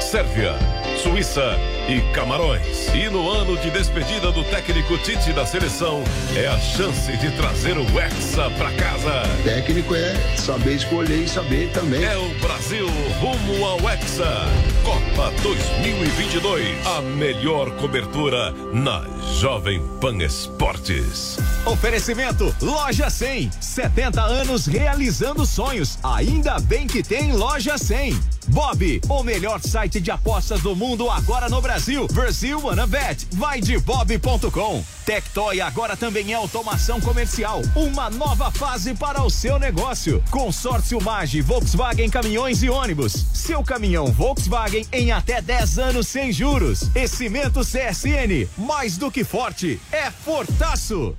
[0.00, 0.54] Sérvia,
[1.02, 2.88] Suíça e Camarões.
[2.94, 6.02] E no ano de despedida do técnico Tite da seleção,
[6.34, 9.22] é a chance de trazer o Hexa pra casa.
[9.42, 12.02] Técnico é saber escolher e saber também.
[12.04, 12.86] É o Brasil
[13.20, 14.46] rumo ao Hexa.
[14.84, 16.86] Copa 2022.
[16.86, 19.04] A melhor cobertura na
[19.38, 21.38] Jovem Pan Esportes.
[21.66, 23.50] Oferecimento Loja 100.
[23.60, 25.98] 70 anos realizando sonhos.
[26.02, 28.33] Ainda bem que tem Loja 100.
[28.48, 32.06] Bob, o melhor site de apostas do mundo agora no Brasil.
[32.08, 32.86] Brasil Wanna
[33.32, 34.84] Vai de bob.com.
[35.04, 37.62] Tectoy agora também é automação comercial.
[37.74, 40.22] Uma nova fase para o seu negócio.
[40.30, 43.12] Consórcio Mage Volkswagen Caminhões e Ônibus.
[43.32, 46.90] Seu caminhão Volkswagen em até 10 anos sem juros.
[46.94, 48.48] E Cimento CSN.
[48.56, 51.16] Mais do que forte, é fortaço.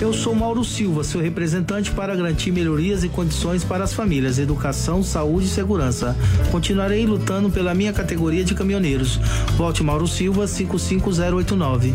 [0.00, 5.02] Eu sou Mauro Silva, seu representante para garantir melhorias e condições para as famílias, educação,
[5.02, 6.16] saúde e segurança.
[6.50, 9.20] Continuarei lutando pela minha categoria de caminhoneiros.
[9.58, 11.92] Volte Mauro Silva 55089.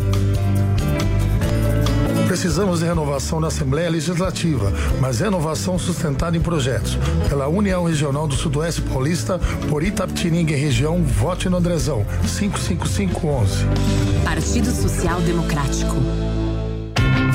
[2.28, 6.96] Precisamos de renovação na Assembleia Legislativa, mas renovação sustentada em projetos.
[7.28, 13.64] Pela União Regional do Sudoeste Paulista, por Itapetininga e região, vote no Andrezão 55511.
[14.24, 15.96] Partido Social Democrático.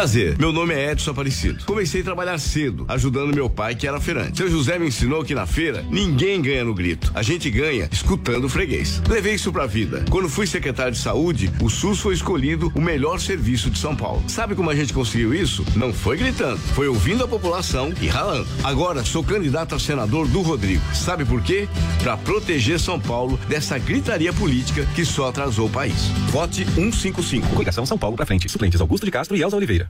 [0.00, 1.62] Prazer, meu nome é Edson Aparecido.
[1.66, 4.38] Comecei a trabalhar cedo, ajudando meu pai, que era feirante.
[4.38, 8.44] Seu José me ensinou que na feira ninguém ganha no grito, a gente ganha escutando
[8.46, 9.02] o freguês.
[9.06, 10.02] Levei isso pra vida.
[10.08, 14.24] Quando fui secretário de saúde, o SUS foi escolhido o melhor serviço de São Paulo.
[14.26, 15.66] Sabe como a gente conseguiu isso?
[15.76, 18.48] Não foi gritando, foi ouvindo a população e ralando.
[18.64, 20.82] Agora sou candidato a senador do Rodrigo.
[20.94, 21.68] Sabe por quê?
[22.02, 26.08] Pra proteger São Paulo dessa gritaria política que só atrasou o país.
[26.30, 27.48] Vote 155.
[27.48, 28.48] Coligação São Paulo pra frente.
[28.48, 29.89] Suplentes Augusto de Castro e Elza Oliveira.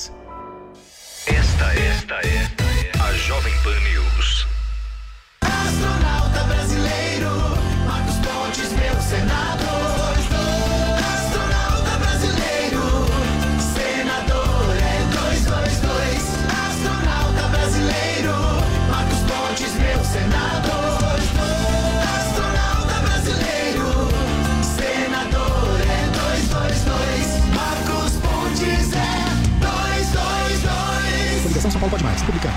[1.27, 4.00] Esta, esta é a Jovem Pan News.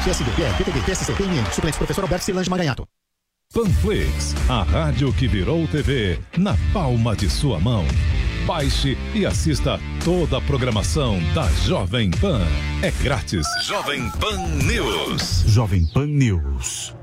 [0.05, 0.25] Pode Mais.
[0.25, 1.53] Publicano, PSD, PR, PTB, PSC, PMN.
[1.53, 2.87] Suplente professor Alberto Silange Maganhato.
[3.53, 7.85] Panflix, a rádio que virou TV na palma de sua mão.
[8.47, 12.41] Baixe e assista toda a programação da Jovem Pan.
[12.83, 13.47] É grátis.
[13.63, 15.45] Jovem Pan News.
[15.47, 16.95] Jovem Pan News.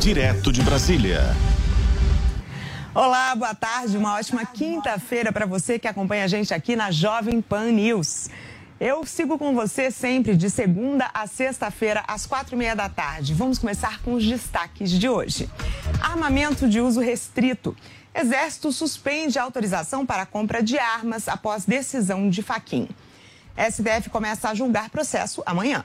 [0.00, 1.34] Direto de Brasília.
[2.98, 7.42] Olá, boa tarde, uma ótima quinta-feira para você que acompanha a gente aqui na Jovem
[7.42, 8.30] Pan News.
[8.80, 13.34] Eu sigo com você sempre de segunda a sexta-feira, às quatro e meia da tarde.
[13.34, 15.46] Vamos começar com os destaques de hoje.
[16.00, 17.76] Armamento de uso restrito.
[18.14, 22.88] Exército suspende autorização para a compra de armas após decisão de Faquim.
[23.58, 25.84] STF começa a julgar processo amanhã.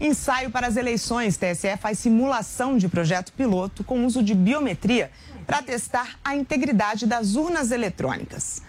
[0.00, 1.36] Ensaio para as eleições.
[1.36, 5.10] TSE faz simulação de projeto piloto com uso de biometria
[5.50, 8.62] para testar a integridade das urnas eletrônicas.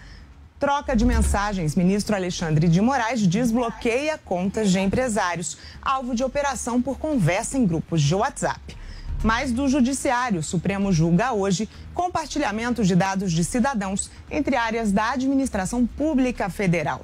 [0.58, 1.76] Troca de mensagens.
[1.76, 8.02] Ministro Alexandre de Moraes desbloqueia contas de empresários, alvo de operação por conversa em grupos
[8.02, 8.76] de WhatsApp.
[9.22, 15.12] Mais do Judiciário, o Supremo julga hoje compartilhamento de dados de cidadãos entre áreas da
[15.12, 17.02] administração pública federal.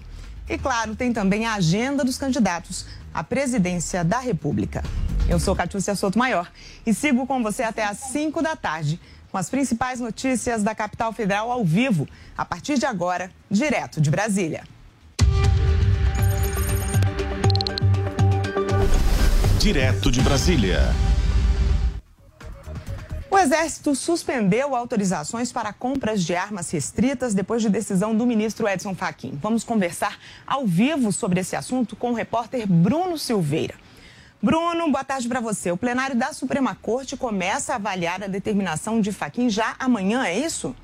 [0.49, 4.83] E claro, tem também a agenda dos candidatos à presidência da República.
[5.29, 6.51] Eu sou Catiúcia Souto Maior
[6.85, 8.99] e sigo com você até às 5 da tarde
[9.39, 14.11] com as principais notícias da capital federal ao vivo, a partir de agora, direto de
[14.11, 14.65] Brasília.
[19.61, 20.81] Direto de Brasília.
[23.31, 28.97] O Exército suspendeu autorizações para compras de armas restritas depois de decisão do ministro Edson
[28.97, 29.39] Fachin.
[29.41, 33.77] Vamos conversar ao vivo sobre esse assunto com o repórter Bruno Silveira.
[34.41, 35.73] Bruno, boa tarde para você.
[35.73, 40.39] O plenário da Suprema Corte começa a avaliar a determinação de Fachin já amanhã, é
[40.39, 40.77] isso?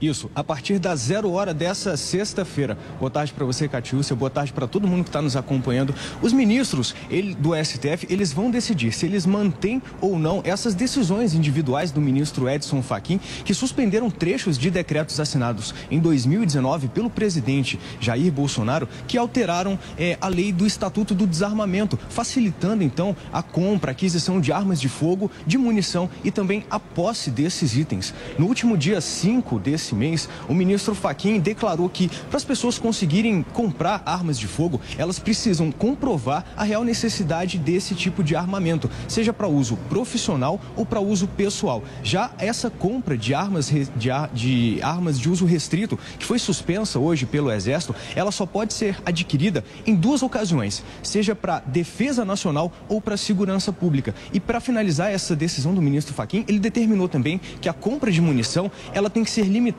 [0.00, 2.76] Isso, a partir da zero hora dessa sexta-feira.
[2.98, 4.14] Boa tarde para você, Catiúcia.
[4.14, 5.94] Boa tarde para todo mundo que está nos acompanhando.
[6.20, 11.32] Os ministros ele, do STF, eles vão decidir se eles mantêm ou não essas decisões
[11.32, 17.78] individuais do ministro Edson Fachin, que suspenderam trechos de decretos assinados em 2019 pelo presidente
[18.00, 23.90] Jair Bolsonaro, que alteraram é, a lei do Estatuto do Desarmamento, facilitando então a compra,
[23.90, 28.12] a aquisição de armas de fogo, de munição e também a posse desses itens.
[28.36, 33.42] No último dia 5 desse mês, o ministro Fachin declarou que para as pessoas conseguirem
[33.42, 39.32] comprar armas de fogo, elas precisam comprovar a real necessidade desse tipo de armamento, seja
[39.32, 41.82] para uso profissional ou para uso pessoal.
[42.02, 47.26] Já essa compra de armas de, de armas de uso restrito, que foi suspensa hoje
[47.26, 53.00] pelo Exército, ela só pode ser adquirida em duas ocasiões, seja para defesa nacional ou
[53.00, 54.14] para segurança pública.
[54.32, 58.20] E para finalizar essa decisão do ministro Fachin, ele determinou também que a compra de
[58.20, 59.73] munição ela tem que ser limitada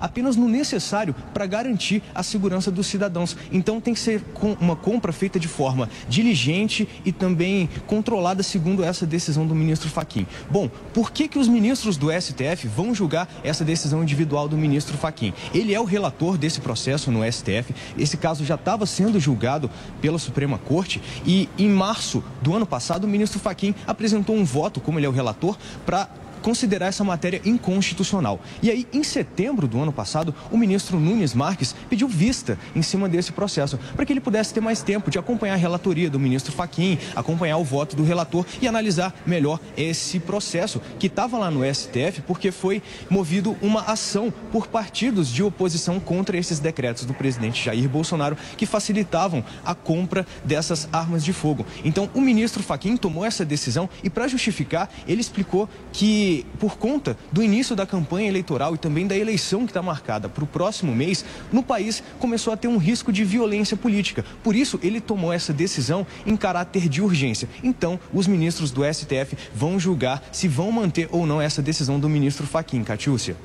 [0.00, 3.36] apenas no necessário para garantir a segurança dos cidadãos.
[3.52, 4.22] Então tem que ser
[4.60, 10.26] uma compra feita de forma diligente e também controlada segundo essa decisão do ministro Faquim.
[10.50, 14.96] Bom, por que que os ministros do STF vão julgar essa decisão individual do ministro
[14.96, 15.32] Faquim?
[15.52, 17.74] Ele é o relator desse processo no STF.
[17.98, 23.04] Esse caso já estava sendo julgado pela Suprema Corte e em março do ano passado
[23.04, 26.08] o ministro Faquim apresentou um voto, como ele é o relator, para
[26.40, 28.40] considerar essa matéria inconstitucional.
[28.62, 33.08] E aí, em setembro do ano passado, o ministro Nunes Marques pediu vista em cima
[33.08, 36.52] desse processo, para que ele pudesse ter mais tempo de acompanhar a relatoria do ministro
[36.52, 41.62] Faquim, acompanhar o voto do relator e analisar melhor esse processo que estava lá no
[41.64, 47.64] STF, porque foi movido uma ação por partidos de oposição contra esses decretos do presidente
[47.64, 51.66] Jair Bolsonaro que facilitavam a compra dessas armas de fogo.
[51.84, 56.78] Então, o ministro Faquim tomou essa decisão e, para justificar, ele explicou que que, por
[56.78, 60.46] conta do início da campanha eleitoral e também da eleição que está marcada para o
[60.46, 64.24] próximo mês, no país começou a ter um risco de violência política.
[64.44, 67.48] Por isso, ele tomou essa decisão em caráter de urgência.
[67.64, 72.08] Então, os ministros do STF vão julgar se vão manter ou não essa decisão do
[72.08, 73.36] ministro Faquim, Catiúcia.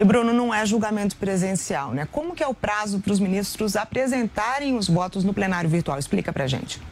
[0.00, 2.08] E Bruno, não é julgamento presencial, né?
[2.10, 6.00] Como que é o prazo para os ministros apresentarem os votos no plenário virtual?
[6.00, 6.82] Explica pra gente.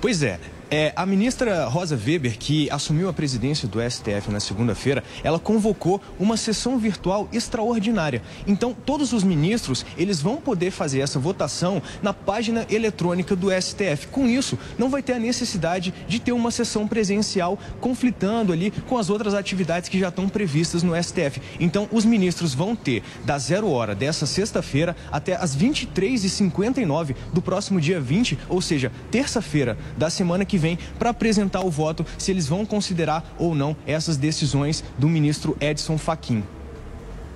[0.00, 0.40] Pois é,
[0.72, 6.00] é, a ministra Rosa Weber, que assumiu a presidência do STF na segunda-feira, ela convocou
[6.18, 8.22] uma sessão virtual extraordinária.
[8.46, 14.06] Então, todos os ministros, eles vão poder fazer essa votação na página eletrônica do STF.
[14.10, 18.96] Com isso, não vai ter a necessidade de ter uma sessão presencial conflitando ali com
[18.96, 21.42] as outras atividades que já estão previstas no STF.
[21.60, 27.78] Então, os ministros vão ter da zero hora dessa sexta-feira até as 23h59 do próximo
[27.78, 32.46] dia 20, ou seja, terça-feira da semana que vem para apresentar o voto se eles
[32.46, 36.42] vão considerar ou não essas decisões do ministro Edson Fachin.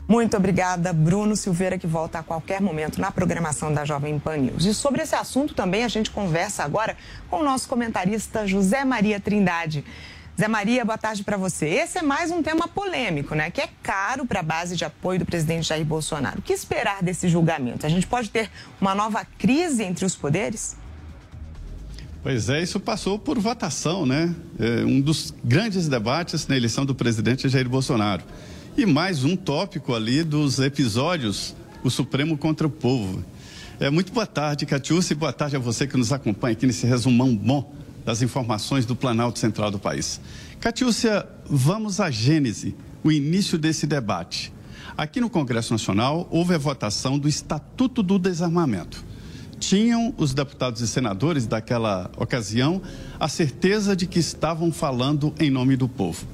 [0.08, 4.64] Muito obrigada, Bruno Silveira, que volta a qualquer momento na programação da Jovem Pan News.
[4.64, 6.96] E sobre esse assunto também a gente conversa agora
[7.28, 9.84] com o nosso comentarista José Maria Trindade.
[10.38, 11.66] Zé Maria, boa tarde para você.
[11.66, 13.50] Esse é mais um tema polêmico, né?
[13.50, 16.38] Que é caro para a base de apoio do presidente Jair Bolsonaro.
[16.38, 17.84] O que esperar desse julgamento?
[17.84, 18.48] A gente pode ter
[18.80, 20.76] uma nova crise entre os poderes?
[22.26, 24.34] Pois é, isso passou por votação, né?
[24.58, 28.24] É um dos grandes debates na eleição do presidente Jair Bolsonaro.
[28.76, 31.54] E mais um tópico ali dos episódios,
[31.84, 33.24] o Supremo contra o povo.
[33.78, 36.84] É, muito boa tarde, Catiúcia, e boa tarde a você que nos acompanha aqui nesse
[36.84, 37.72] resumão bom
[38.04, 40.20] das informações do Planalto Central do país.
[40.58, 42.74] Catiúcia, vamos à gênese,
[43.04, 44.52] o início desse debate.
[44.98, 49.04] Aqui no Congresso Nacional houve a votação do Estatuto do Desarmamento
[49.58, 52.80] tinham os deputados e senadores daquela ocasião
[53.18, 56.26] a certeza de que estavam falando em nome do povo.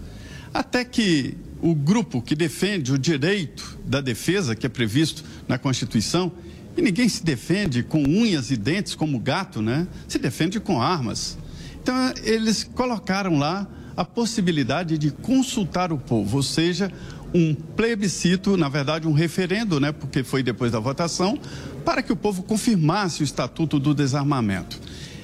[0.53, 6.33] Até que o grupo que defende o direito da defesa, que é previsto na Constituição,
[6.77, 9.87] e ninguém se defende com unhas e dentes como gato, né?
[10.09, 11.39] Se defende com armas.
[11.81, 11.95] Então,
[12.25, 13.67] eles colocaram lá
[13.97, 16.91] a possibilidade de consultar o povo, ou seja,
[17.35, 19.93] um plebiscito, na verdade, um referendo, né?
[19.93, 21.39] Porque foi depois da votação,
[21.85, 24.81] para que o povo confirmasse o Estatuto do Desarmamento.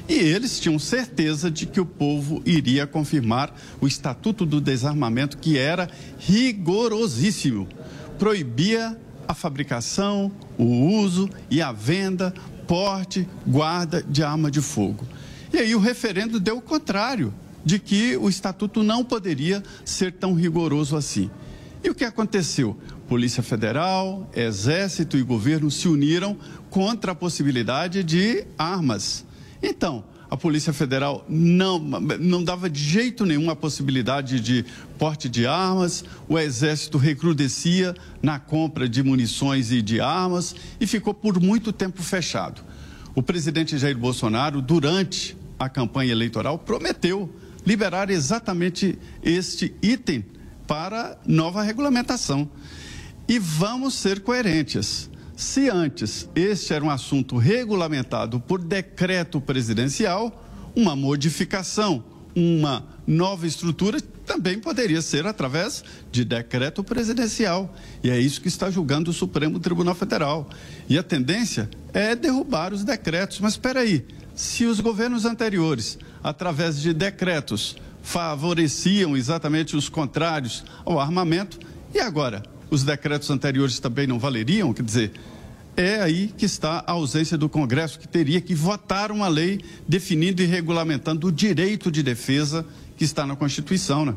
[0.08, 5.58] E eles tinham certeza de que o povo iria confirmar o Estatuto do Desarmamento, que
[5.58, 5.88] era
[6.18, 7.68] rigorosíssimo.
[8.18, 12.32] Proibia a fabricação, o uso e a venda,
[12.66, 15.04] porte, guarda de arma de fogo.
[15.52, 17.34] E aí o referendo deu o contrário,
[17.64, 21.30] de que o estatuto não poderia ser tão rigoroso assim.
[21.84, 22.78] E o que aconteceu?
[23.08, 26.36] Polícia Federal, Exército e governo se uniram
[26.68, 29.24] contra a possibilidade de armas.
[29.62, 34.62] Então, a Polícia Federal não, não dava de jeito nenhum a possibilidade de
[34.98, 41.14] porte de armas, o Exército recrudescia na compra de munições e de armas e ficou
[41.14, 42.60] por muito tempo fechado.
[43.14, 47.34] O presidente Jair Bolsonaro, durante a campanha eleitoral, prometeu
[47.66, 50.26] liberar exatamente este item
[50.66, 52.48] para nova regulamentação.
[53.28, 55.10] E vamos ser coerentes.
[55.36, 62.02] Se antes este era um assunto regulamentado por decreto presidencial, uma modificação,
[62.34, 67.74] uma nova estrutura também poderia ser através de decreto presidencial.
[68.02, 70.48] E é isso que está julgando o Supremo Tribunal Federal.
[70.88, 73.40] E a tendência é derrubar os decretos.
[73.40, 80.98] Mas espera aí, se os governos anteriores, através de decretos, favoreciam exatamente os contrários ao
[80.98, 81.58] armamento,
[81.94, 84.72] e agora os decretos anteriores também não valeriam?
[84.72, 85.12] Quer dizer,
[85.76, 90.42] é aí que está a ausência do Congresso, que teria que votar uma lei definindo
[90.42, 92.66] e regulamentando o direito de defesa
[92.96, 94.14] que está na Constituição, né?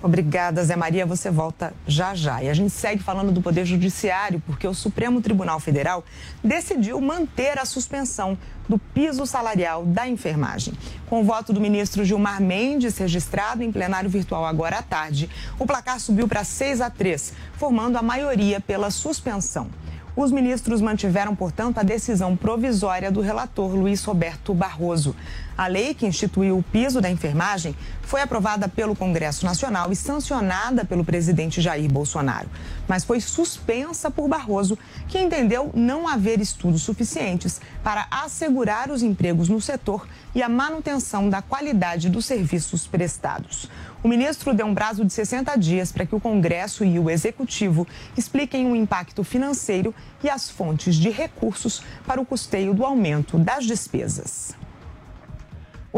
[0.00, 1.04] Obrigada, Zé Maria.
[1.04, 2.42] Você volta já já.
[2.42, 6.04] E a gente segue falando do Poder Judiciário, porque o Supremo Tribunal Federal
[6.42, 8.38] decidiu manter a suspensão
[8.68, 10.74] do piso salarial da enfermagem.
[11.08, 15.28] Com o voto do ministro Gilmar Mendes, registrado em plenário virtual agora à tarde,
[15.58, 19.68] o placar subiu para 6 a 3, formando a maioria pela suspensão.
[20.14, 25.14] Os ministros mantiveram, portanto, a decisão provisória do relator Luiz Roberto Barroso.
[25.58, 30.84] A lei que instituiu o piso da enfermagem foi aprovada pelo Congresso Nacional e sancionada
[30.84, 32.48] pelo presidente Jair Bolsonaro,
[32.86, 34.78] mas foi suspensa por Barroso,
[35.08, 41.28] que entendeu não haver estudos suficientes para assegurar os empregos no setor e a manutenção
[41.28, 43.68] da qualidade dos serviços prestados.
[44.00, 47.84] O ministro deu um prazo de 60 dias para que o Congresso e o Executivo
[48.16, 49.92] expliquem o impacto financeiro
[50.22, 54.57] e as fontes de recursos para o custeio do aumento das despesas.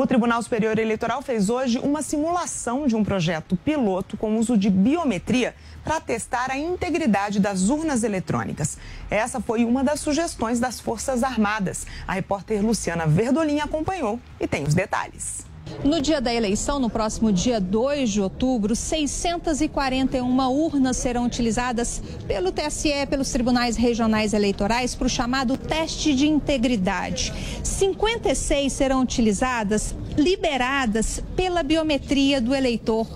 [0.00, 4.70] O Tribunal Superior Eleitoral fez hoje uma simulação de um projeto piloto com uso de
[4.70, 8.78] biometria para testar a integridade das urnas eletrônicas.
[9.10, 11.86] Essa foi uma das sugestões das Forças Armadas.
[12.08, 15.49] A repórter Luciana Verdolim acompanhou e tem os detalhes.
[15.84, 22.52] No dia da eleição, no próximo dia 2 de outubro, 641 urnas serão utilizadas pelo
[22.52, 27.32] TSE, pelos tribunais regionais eleitorais, para o chamado teste de integridade.
[27.62, 33.06] 56 serão utilizadas, liberadas pela biometria do eleitor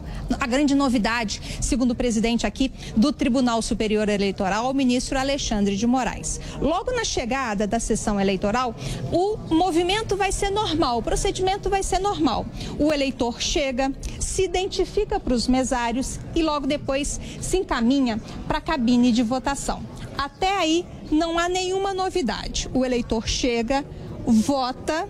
[0.41, 5.87] a grande novidade, segundo o presidente aqui do Tribunal Superior Eleitoral, o ministro Alexandre de
[5.87, 6.41] Moraes.
[6.61, 8.75] Logo na chegada da sessão eleitoral,
[9.13, 12.47] o movimento vai ser normal, o procedimento vai ser normal.
[12.79, 18.61] O eleitor chega, se identifica para os mesários e logo depois se encaminha para a
[18.61, 19.83] cabine de votação.
[20.17, 22.69] Até aí não há nenhuma novidade.
[22.73, 23.85] O eleitor chega,
[24.25, 25.09] vota,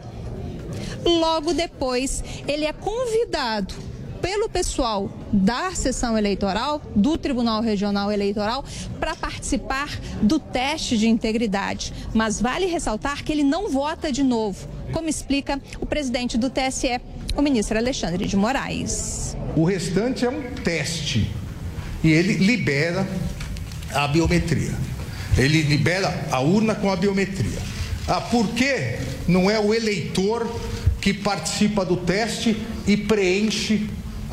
[1.05, 3.93] logo depois ele é convidado
[4.25, 8.64] pelo pessoal da sessão eleitoral, do Tribunal Regional Eleitoral,
[8.99, 11.93] para participar do teste de integridade.
[12.14, 17.03] Mas vale ressaltar que ele não vota de novo, como explica o presidente do TSE,
[17.37, 19.37] o ministro Alexandre de Moraes.
[19.55, 21.31] O restante é um teste
[22.03, 23.07] e ele libera
[23.93, 24.72] a biometria.
[25.37, 27.59] Ele libera a urna com a biometria.
[28.09, 30.51] Ah, por que não é o eleitor
[30.99, 32.57] que participa do teste
[32.87, 33.87] e preenche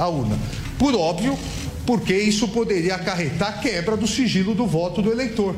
[0.03, 0.37] a urna.
[0.77, 1.37] Por óbvio,
[1.85, 5.55] porque isso poderia acarretar quebra do sigilo do voto do eleitor.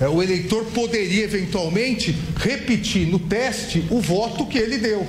[0.00, 5.06] É, o eleitor poderia eventualmente repetir no teste o voto que ele deu.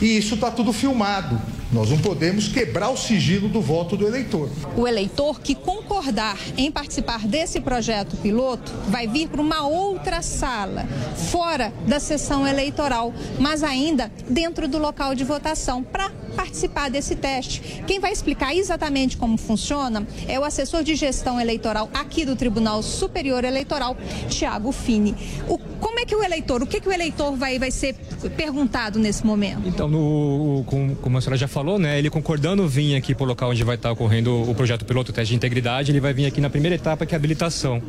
[0.00, 1.40] E isso está tudo filmado.
[1.70, 4.48] Nós não podemos quebrar o sigilo do voto do eleitor.
[4.74, 10.86] O eleitor que concordar em participar desse projeto piloto vai vir para uma outra sala,
[11.30, 17.82] fora da sessão eleitoral, mas ainda dentro do local de votação, para participar desse teste.
[17.84, 22.80] Quem vai explicar exatamente como funciona é o assessor de gestão eleitoral aqui do Tribunal
[22.80, 23.96] Superior Eleitoral,
[24.28, 25.14] Tiago Fini.
[25.48, 27.94] O, como é que o eleitor, o que, que o eleitor vai, vai ser
[28.36, 29.66] perguntado nesse momento?
[29.66, 33.26] Então, no, como, como a senhora já falou, né, ele concordando vir aqui para o
[33.26, 36.26] local onde vai estar ocorrendo o projeto piloto, o teste de integridade, ele vai vir
[36.26, 37.82] aqui na primeira etapa, que é a habilitação.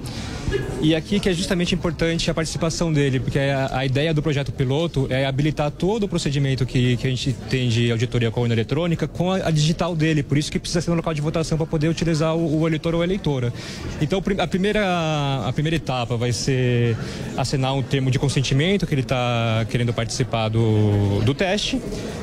[0.82, 4.52] E aqui que é justamente importante a participação dele, porque a, a ideia do projeto
[4.52, 8.44] piloto é habilitar todo o procedimento que, que a gente tem de auditoria com a
[8.44, 11.22] urna eletrônica com a, a, digital dele, por isso que precisa ser um local de
[11.22, 13.54] votação para poder utilizar o, o, eleitor ou a eleitora.
[14.02, 16.96] Então a primeira, a primeira etapa vai ser
[17.38, 21.82] assinar um termo de consentimento que ele está querendo participar do, do teste.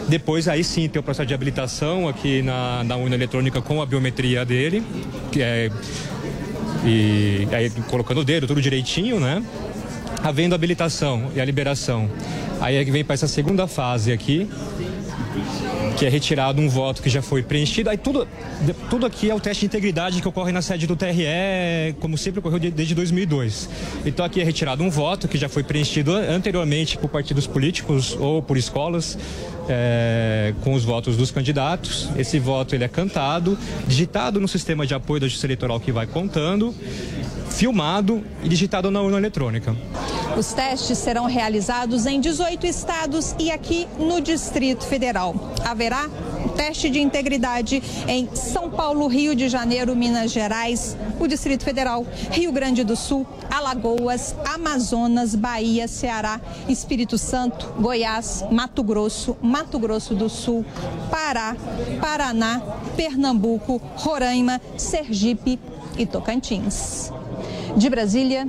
[0.09, 3.87] Depois aí sim tem o processo de habilitação aqui na, na urna eletrônica com a
[3.87, 4.82] biometria dele,
[5.30, 5.70] que é
[6.84, 9.43] e aí colocando o dedo tudo direitinho, né?
[10.22, 12.09] Havendo habilitação e a liberação.
[12.61, 14.49] Aí é que vem para essa segunda fase aqui,
[15.97, 17.88] que é retirado um voto que já foi preenchido.
[17.88, 18.28] Aí tudo,
[18.90, 22.40] tudo aqui é o teste de integridade que ocorre na sede do TRE, como sempre
[22.40, 23.68] ocorreu desde 2002.
[24.05, 28.42] Então aqui é retirado um voto que já foi preenchido anteriormente por partidos políticos ou
[28.42, 29.18] por escolas.
[29.68, 32.09] É, com os votos dos candidatos.
[32.16, 36.07] Esse voto ele é cantado, digitado no sistema de apoio da Justiça Eleitoral que vai
[36.07, 36.72] contando,
[37.51, 39.74] filmado e digitado na urna eletrônica.
[40.36, 45.34] Os testes serão realizados em 18 estados e aqui no Distrito Federal.
[45.64, 45.86] Haverá
[46.57, 52.51] teste de integridade em São Paulo, Rio de Janeiro, Minas Gerais, o Distrito Federal, Rio
[52.51, 60.28] Grande do Sul, Alagoas, Amazonas, Bahia, Ceará, Espírito Santo, Goiás, Mato Grosso, Mato Grosso do
[60.28, 60.64] Sul,
[61.11, 61.57] Pará,
[62.01, 62.61] Paraná,
[62.97, 65.59] Pernambuco, Roraima, Sergipe
[65.99, 67.12] e Tocantins.
[67.76, 68.49] De Brasília,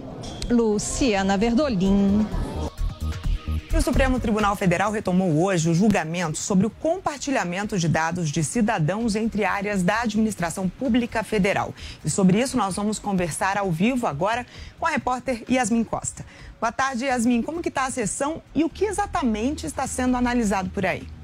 [0.50, 2.26] Luciana Verdolim.
[3.76, 9.16] O Supremo Tribunal Federal retomou hoje o julgamento sobre o compartilhamento de dados de cidadãos
[9.16, 11.74] entre áreas da administração pública federal.
[12.06, 14.46] E sobre isso nós vamos conversar ao vivo agora
[14.80, 16.26] com a repórter Yasmin Costa.
[16.62, 17.42] Boa tarde, Yasmin.
[17.42, 21.17] Como que está a sessão e o que exatamente está sendo analisado por aí?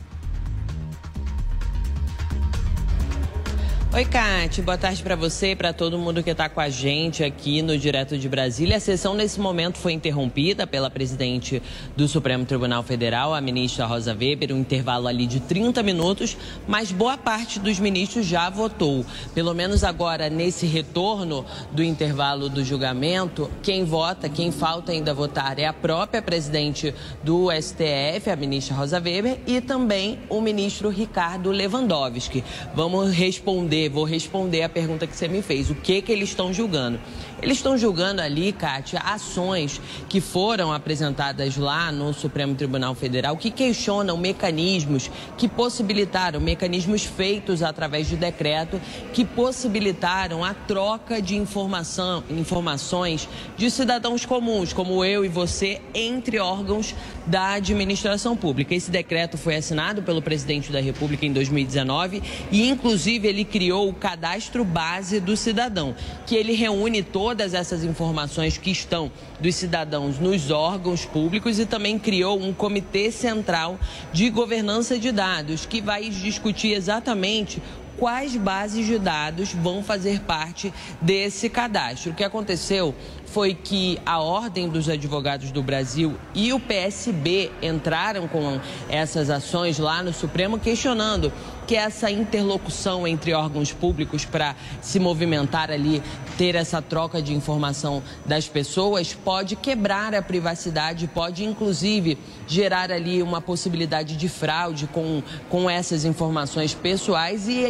[3.95, 4.59] Oi, Kate.
[4.63, 7.77] Boa tarde para você e para todo mundo que está com a gente aqui no
[7.77, 8.77] Direto de Brasília.
[8.77, 11.61] A sessão, nesse momento, foi interrompida pela presidente
[11.95, 16.35] do Supremo Tribunal Federal, a ministra Rosa Weber, um intervalo ali de 30 minutos,
[16.67, 19.05] mas boa parte dos ministros já votou.
[19.35, 25.59] Pelo menos agora, nesse retorno do intervalo do julgamento, quem vota, quem falta ainda votar
[25.59, 31.51] é a própria presidente do STF, a ministra Rosa Weber, e também o ministro Ricardo
[31.51, 32.43] Lewandowski.
[32.73, 35.69] Vamos responder Vou responder a pergunta que você me fez.
[35.69, 36.99] O que que eles estão julgando?
[37.43, 43.51] Eles estão julgando ali, Kátia, ações que foram apresentadas lá no Supremo Tribunal Federal que
[43.51, 48.79] questionam mecanismos que possibilitaram, mecanismos feitos através de decreto,
[49.11, 53.27] que possibilitaram a troca de informação, informações
[53.57, 58.73] de cidadãos comuns, como eu e você, entre órgãos da administração pública.
[58.73, 63.93] Esse decreto foi assinado pelo presidente da República em 2019 e, inclusive, ele criou o
[63.93, 65.93] cadastro base do cidadão,
[66.25, 67.03] que ele reúne
[67.33, 73.09] todas essas informações que estão dos cidadãos nos órgãos públicos e também criou um comitê
[73.11, 73.79] central
[74.11, 77.59] de governança de dados que vai discutir exatamente
[77.97, 80.71] quais bases de dados vão fazer parte
[81.01, 82.11] desse cadastro.
[82.11, 82.93] O que aconteceu
[83.25, 88.59] foi que a Ordem dos Advogados do Brasil e o PSB entraram com
[88.89, 91.33] essas ações lá no Supremo questionando
[91.67, 96.01] que essa interlocução entre órgãos públicos para se movimentar ali,
[96.37, 102.17] ter essa troca de informação das pessoas, pode quebrar a privacidade, pode inclusive
[102.47, 107.63] gerar ali uma possibilidade de fraude com, com essas informações pessoais e,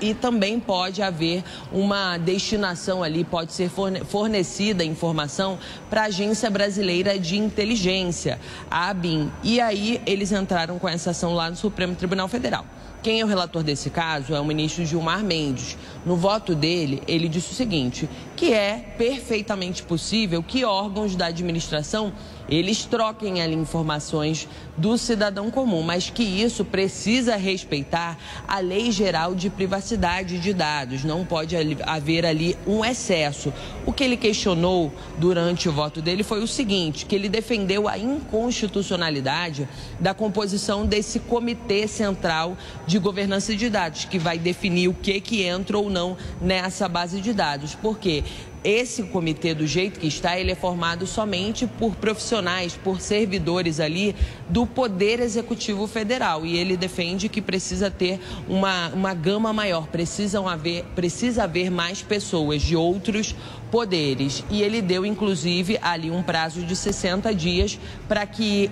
[0.00, 1.42] e também pode haver
[1.72, 3.70] uma destinação ali, pode ser
[4.06, 5.58] fornecida informação
[5.90, 8.38] para a Agência Brasileira de Inteligência,
[8.70, 9.30] a ABIN.
[9.42, 12.64] E aí eles entraram com essa ação lá no Supremo Tribunal Federal.
[13.02, 15.76] Quem é o relator desse caso é o ministro Gilmar Mendes.
[16.06, 18.08] No voto dele, ele disse o seguinte:
[18.42, 22.12] que é perfeitamente possível que órgãos da administração
[22.48, 28.16] eles troquem ali informações do cidadão comum, mas que isso precisa respeitar
[28.46, 31.04] a Lei Geral de Privacidade de Dados.
[31.04, 33.52] Não pode haver ali um excesso.
[33.84, 37.98] O que ele questionou durante o voto dele foi o seguinte: que ele defendeu a
[37.98, 39.68] inconstitucionalidade
[40.00, 42.56] da composição desse Comitê Central
[42.86, 47.20] de Governança de Dados, que vai definir o que, que entra ou não nessa base
[47.20, 47.74] de dados.
[47.74, 48.24] Por quê?
[48.64, 54.14] Esse comitê, do jeito que está, ele é formado somente por profissionais, por servidores ali
[54.48, 56.46] do Poder Executivo Federal.
[56.46, 62.02] E ele defende que precisa ter uma, uma gama maior, precisam haver, precisa haver mais
[62.02, 63.34] pessoas de outros
[63.72, 64.44] poderes.
[64.50, 68.70] E ele deu, inclusive, ali um prazo de 60 dias para que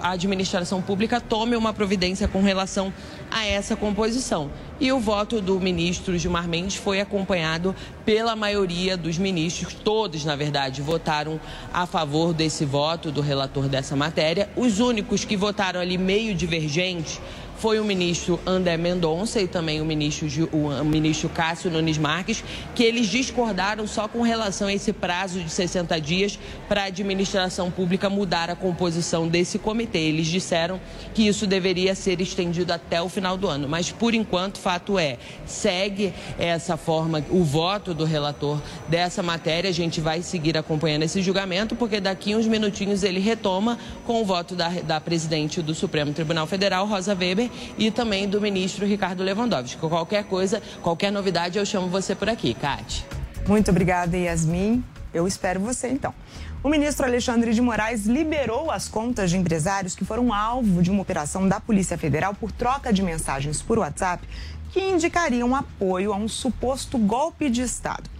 [0.00, 2.90] a administração pública tome uma providência com relação
[3.30, 4.50] a essa composição.
[4.80, 7.76] E o voto do ministro Gilmar Mendes foi acompanhado
[8.06, 11.38] pela maioria dos ministros, todos, na verdade, votaram
[11.74, 14.48] a favor desse voto do relator dessa matéria.
[14.56, 17.20] Os únicos que votaram ali meio divergentes
[17.58, 22.42] foi o ministro André Mendonça e também o ministro, o ministro Cássio Nunes Marques,
[22.74, 26.38] que eles discordaram só com relação a esse prazo de 60 dias
[26.68, 29.98] para a administração pública mudar a composição desse comitê.
[29.98, 30.80] Eles disseram
[31.14, 35.18] que isso deveria ser estendido até o final do ano, mas por enquanto, fato é,
[35.44, 39.68] segue essa forma, o voto do relator dessa matéria.
[39.68, 44.24] A gente vai seguir acompanhando esse julgamento, porque daqui uns minutinhos ele retoma com o
[44.24, 49.22] voto da, da presidente do Supremo Tribunal Federal, Rosa Weber, e também do ministro Ricardo
[49.22, 49.76] Lewandowski.
[49.76, 53.04] Qualquer coisa, qualquer novidade, eu chamo você por aqui, Kate.
[53.46, 54.84] Muito obrigada, Yasmin.
[55.12, 56.14] Eu espero você, então.
[56.62, 61.02] O ministro Alexandre de Moraes liberou as contas de empresários que foram alvo de uma
[61.02, 64.26] operação da Polícia Federal por troca de mensagens por WhatsApp
[64.70, 68.10] que indicariam apoio a um suposto golpe de Estado.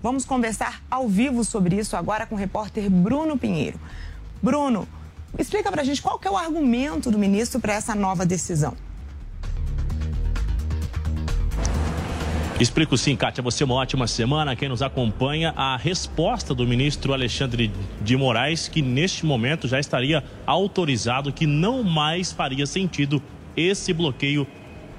[0.00, 3.80] Vamos conversar ao vivo sobre isso agora com o repórter Bruno Pinheiro.
[4.40, 4.86] Bruno,
[5.36, 8.76] explica pra gente qual que é o argumento do ministro para essa nova decisão.
[12.60, 13.40] Explico sim, Kátia.
[13.40, 14.56] Você uma ótima semana.
[14.56, 17.70] Quem nos acompanha, a resposta do ministro Alexandre
[18.02, 23.22] de Moraes, que neste momento já estaria autorizado, que não mais faria sentido
[23.56, 24.44] esse bloqueio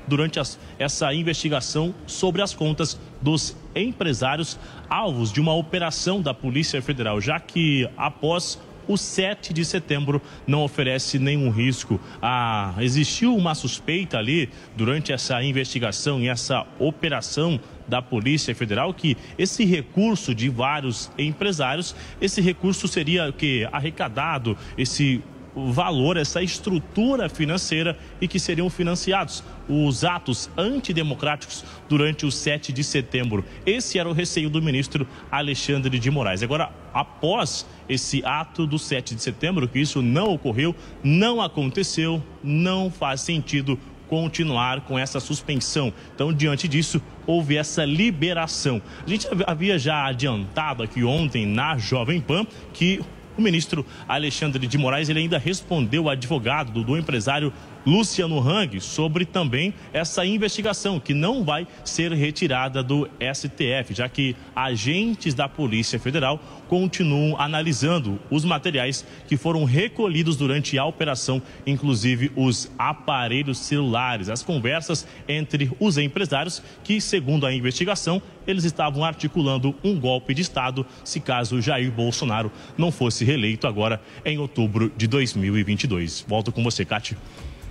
[0.08, 4.58] durante as, essa investigação sobre as contas dos empresários
[4.90, 8.58] alvos de uma operação da Polícia Federal, já que após
[8.90, 12.02] o 7 de setembro não oferece nenhum risco.
[12.20, 19.16] Ah, existiu uma suspeita ali durante essa investigação e essa operação da Polícia Federal que
[19.38, 25.22] esse recurso de vários empresários, esse recurso seria que arrecadado, esse
[25.68, 32.84] valor, essa estrutura financeira e que seriam financiados os atos antidemocráticos durante o 7 de
[32.84, 33.46] setembro.
[33.66, 36.42] Esse era o receio do ministro Alexandre de Moraes.
[36.42, 42.90] Agora, após esse ato do 7 de setembro, que isso não ocorreu, não aconteceu, não
[42.90, 43.78] faz sentido
[44.10, 45.94] continuar com essa suspensão.
[46.16, 48.82] Então, diante disso, houve essa liberação.
[49.06, 53.00] A gente havia já adiantado aqui ontem na Jovem Pan que
[53.40, 57.52] o ministro Alexandre de Moraes ele ainda respondeu ao advogado do, do empresário
[57.86, 64.36] Luciano Hang sobre também essa investigação que não vai ser retirada do STF, já que
[64.56, 72.32] agentes da Polícia Federal continuam analisando os materiais que foram recolhidos durante a operação, inclusive
[72.36, 79.76] os aparelhos celulares, as conversas entre os empresários que, segundo a investigação, eles estavam articulando
[79.84, 85.08] um golpe de Estado se caso Jair Bolsonaro não fosse reeleito agora em outubro de
[85.08, 86.26] 2022.
[86.28, 87.18] Volto com você, Cátia.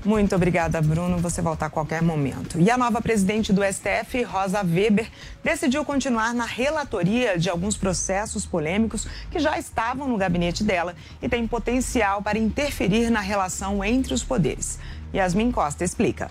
[0.05, 1.19] Muito obrigada, Bruno.
[1.19, 2.59] Você voltar a qualquer momento.
[2.61, 5.11] E a nova presidente do STF, Rosa Weber,
[5.43, 11.29] decidiu continuar na relatoria de alguns processos polêmicos que já estavam no gabinete dela e
[11.29, 14.79] tem potencial para interferir na relação entre os poderes.
[15.13, 16.31] Yasmin Costa explica.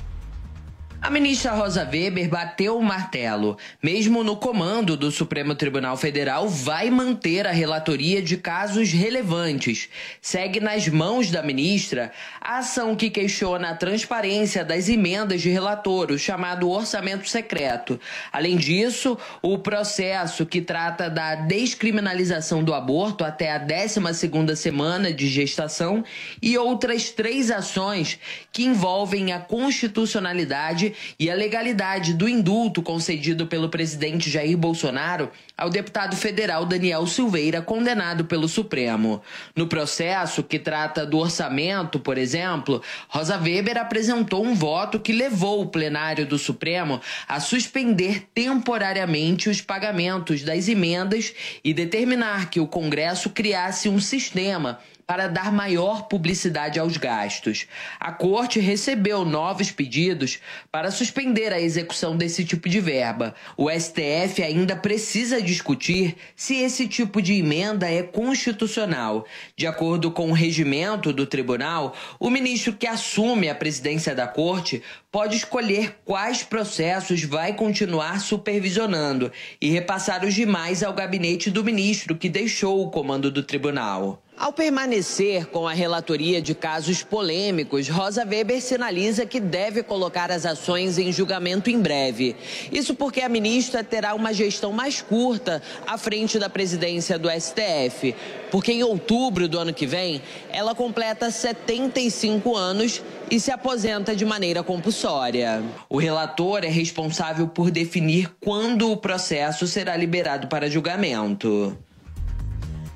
[1.00, 3.56] A ministra Rosa Weber bateu o martelo.
[3.82, 9.89] Mesmo no comando do Supremo Tribunal Federal, vai manter a relatoria de casos relevantes.
[10.20, 16.12] Segue nas mãos da ministra a ação que questiona a transparência das emendas de relator,
[16.12, 18.00] o chamado orçamento secreto.
[18.34, 25.28] Além disso, o processo que trata da descriminalização do aborto até a 12ª semana de
[25.28, 26.04] gestação
[26.41, 28.20] e outras três ações
[28.52, 30.87] que envolvem a constitucionalidade
[31.20, 37.62] e a legalidade do indulto concedido pelo presidente Jair Bolsonaro ao deputado federal Daniel Silveira,
[37.62, 39.22] condenado pelo Supremo.
[39.56, 45.62] No processo que trata do orçamento, por exemplo, Rosa Weber apresentou um voto que levou
[45.62, 51.34] o plenário do Supremo a suspender temporariamente os pagamentos das emendas
[51.64, 57.66] e determinar que o Congresso criasse um sistema para dar maior publicidade aos gastos.
[57.97, 60.39] A corte recebeu novos pedidos
[60.70, 63.34] para suspender a execução desse tipo de verba.
[63.55, 69.26] O STF ainda precisa discutir se esse tipo de emenda é constitucional.
[69.55, 74.84] De acordo com o regimento do tribunal, o ministro que assume a presidência da corte
[75.10, 79.32] pode escolher quais processos vai continuar supervisionando
[79.62, 84.22] e repassar os demais ao gabinete do ministro que deixou o comando do tribunal.
[84.40, 90.46] Ao permanecer com a relatoria de casos polêmicos, Rosa Weber sinaliza que deve colocar as
[90.46, 92.36] ações em julgamento em breve.
[92.72, 98.14] Isso porque a ministra terá uma gestão mais curta à frente da presidência do STF,
[98.52, 100.22] porque em outubro do ano que vem
[100.52, 105.64] ela completa 75 anos e se aposenta de maneira compulsória.
[105.90, 111.76] O relator é responsável por definir quando o processo será liberado para julgamento.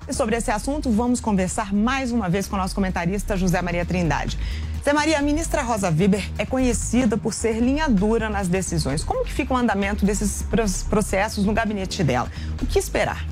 [0.07, 3.85] E sobre esse assunto, vamos conversar mais uma vez com o nosso comentarista José Maria
[3.85, 4.37] Trindade.
[4.83, 9.03] Zé Maria, a ministra Rosa Weber é conhecida por ser linha dura nas decisões.
[9.03, 10.43] Como que fica o andamento desses
[10.89, 12.31] processos no gabinete dela?
[12.59, 13.27] O que esperar?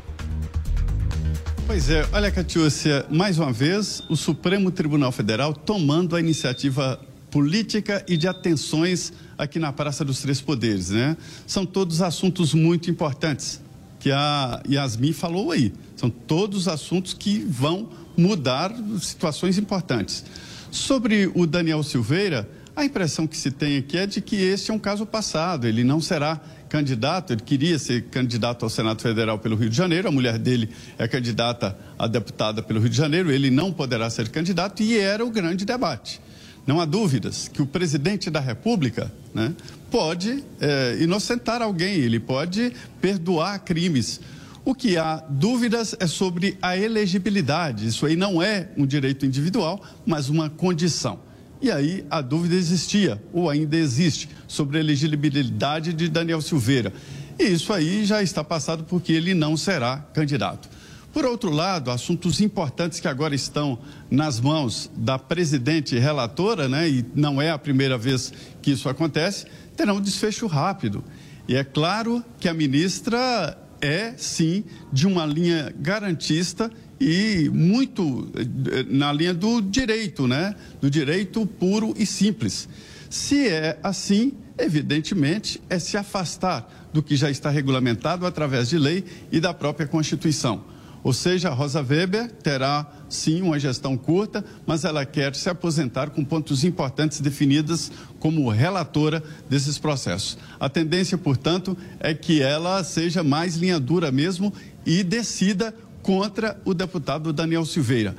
[1.66, 7.00] Pois é, olha, Catiúcia, mais uma vez, o Supremo Tribunal Federal tomando a iniciativa
[7.32, 11.18] política e de atenções aqui na Praça dos Três Poderes, né?
[11.48, 13.60] São todos assuntos muito importantes
[14.00, 15.74] que a Yasmin falou aí.
[16.00, 20.24] São todos assuntos que vão mudar situações importantes.
[20.72, 24.74] Sobre o Daniel Silveira, a impressão que se tem aqui é de que este é
[24.74, 26.40] um caso passado, ele não será
[26.70, 30.70] candidato, ele queria ser candidato ao Senado Federal pelo Rio de Janeiro, a mulher dele
[30.98, 35.26] é candidata a deputada pelo Rio de Janeiro, ele não poderá ser candidato e era
[35.26, 36.22] o grande debate.
[36.66, 39.54] Não há dúvidas que o presidente da República né,
[39.92, 42.72] pode é, inocentar alguém, ele pode
[43.02, 44.22] perdoar crimes.
[44.70, 47.88] O que há dúvidas é sobre a elegibilidade.
[47.88, 51.22] Isso aí não é um direito individual, mas uma condição.
[51.60, 56.94] E aí a dúvida existia, ou ainda existe, sobre a elegibilidade de Daniel Silveira.
[57.40, 60.70] E isso aí já está passado porque ele não será candidato.
[61.12, 67.04] Por outro lado, assuntos importantes que agora estão nas mãos da presidente relatora, né, e
[67.16, 71.04] não é a primeira vez que isso acontece, terão um desfecho rápido.
[71.48, 78.86] E é claro que a ministra é, sim, de uma linha garantista e muito eh,
[78.90, 80.54] na linha do direito, né?
[80.82, 82.68] Do direito puro e simples.
[83.10, 89.04] Se é assim, evidentemente, é se afastar do que já está regulamentado através de lei
[89.32, 90.64] e da própria Constituição.
[91.04, 96.24] Ou seja, Rosa Weber terá sim uma gestão curta, mas ela quer se aposentar com
[96.24, 100.38] pontos importantes definidos como relatora desses processos.
[100.60, 104.54] A tendência, portanto, é que ela seja mais linha dura mesmo
[104.86, 108.16] e decida contra o deputado Daniel Silveira.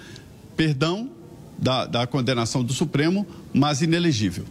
[0.56, 1.10] Perdão
[1.58, 4.44] da, da condenação do Supremo, mas inelegível.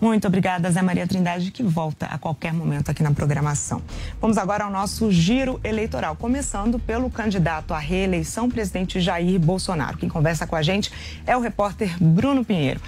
[0.00, 3.82] Muito obrigada, Zé Maria Trindade, que volta a qualquer momento aqui na programação.
[4.18, 9.98] Vamos agora ao nosso giro eleitoral, começando pelo candidato à reeleição, presidente Jair Bolsonaro.
[9.98, 10.90] Quem conversa com a gente
[11.26, 12.80] é o repórter Bruno Pinheiro.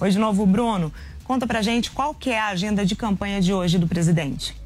[0.00, 0.92] Oi de novo, Bruno.
[1.24, 4.56] Conta pra gente qual que é a agenda de campanha de hoje do presidente.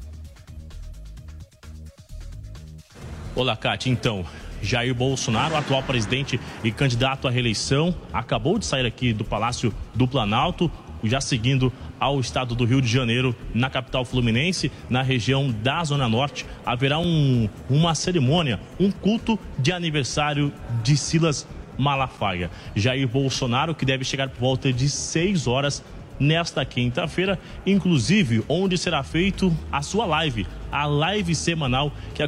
[3.35, 3.89] Olá, Cátia.
[3.89, 4.23] Então,
[4.61, 10.07] Jair Bolsonaro, atual presidente e candidato à reeleição, acabou de sair aqui do Palácio do
[10.07, 10.71] Planalto,
[11.03, 16.07] já seguindo ao estado do Rio de Janeiro, na capital fluminense, na região da Zona
[16.07, 20.51] Norte, haverá um, uma cerimônia, um culto de aniversário
[20.83, 22.49] de Silas Malafaia.
[22.75, 25.83] Jair Bolsonaro, que deve chegar por volta de 6 horas
[26.19, 32.23] nesta quinta-feira, inclusive onde será feito a sua live, a live semanal que,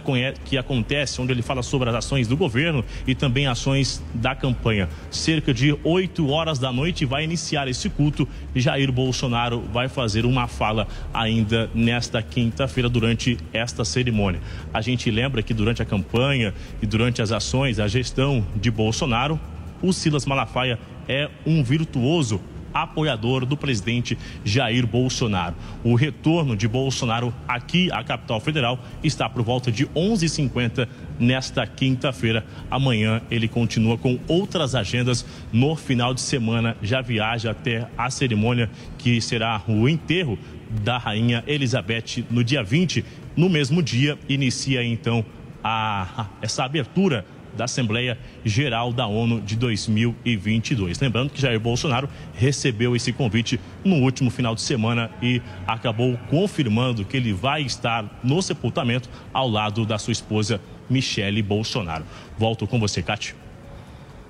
[0.45, 4.87] que acontece, onde ele fala sobre as ações do governo e também ações da campanha.
[5.11, 10.25] Cerca de 8 horas da noite vai iniciar esse culto e Jair Bolsonaro vai fazer
[10.25, 14.39] uma fala ainda nesta quinta-feira durante esta cerimônia.
[14.73, 19.39] A gente lembra que durante a campanha e durante as ações, a gestão de Bolsonaro,
[19.81, 22.41] o Silas Malafaia é um virtuoso
[22.83, 25.55] apoiador do presidente Jair Bolsonaro.
[25.83, 30.87] O retorno de Bolsonaro aqui à capital federal está por volta de 11h50
[31.19, 32.45] nesta quinta-feira.
[32.69, 35.25] Amanhã ele continua com outras agendas.
[35.51, 40.37] No final de semana já viaja até a cerimônia que será o enterro
[40.83, 43.03] da rainha Elizabeth no dia 20.
[43.35, 45.23] No mesmo dia inicia então
[45.63, 47.25] a, essa abertura
[47.57, 50.99] da Assembleia Geral da ONU de 2022.
[50.99, 57.03] Lembrando que Jair Bolsonaro recebeu esse convite no último final de semana e acabou confirmando
[57.03, 62.05] que ele vai estar no sepultamento ao lado da sua esposa Michele Bolsonaro.
[62.37, 63.46] Volto com você, Cátia.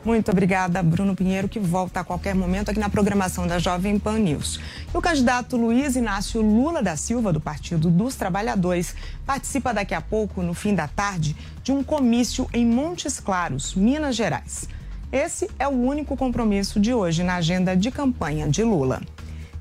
[0.08, 4.18] Muito obrigada, Bruno Pinheiro, que volta a qualquer momento aqui na programação da Jovem Pan
[4.20, 4.58] News.
[4.94, 8.96] E o candidato Luiz Inácio Lula da Silva, do Partido dos Trabalhadores,
[9.26, 14.16] participa daqui a pouco, no fim da tarde, de um comício em Montes Claros, Minas
[14.16, 14.70] Gerais.
[15.12, 19.02] Esse é o único compromisso de hoje na agenda de campanha de Lula.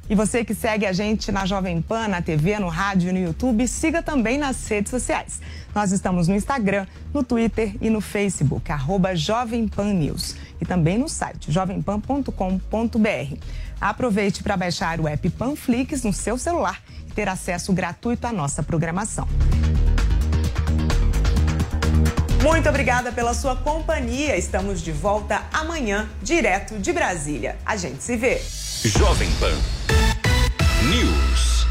[0.08, 3.18] E você que segue a gente na Jovem Pan, na TV, no rádio e no
[3.18, 5.40] YouTube, siga também nas redes sociais.
[5.74, 10.36] Nós estamos no Instagram, no Twitter e no Facebook, arroba Jovem Pan News.
[10.60, 13.36] E também no site jovempan.com.br.
[13.80, 18.62] Aproveite para baixar o app Panflix no seu celular e ter acesso gratuito à nossa
[18.62, 19.26] programação.
[22.46, 24.36] Muito obrigada pela sua companhia.
[24.36, 27.58] Estamos de volta amanhã, direto de Brasília.
[27.66, 28.40] A gente se vê.
[28.84, 29.58] Jovem Pan
[30.88, 31.66] News.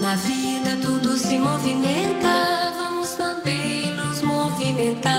[0.00, 5.12] Na vida tudo se movimenta, vamos também nos movimentar.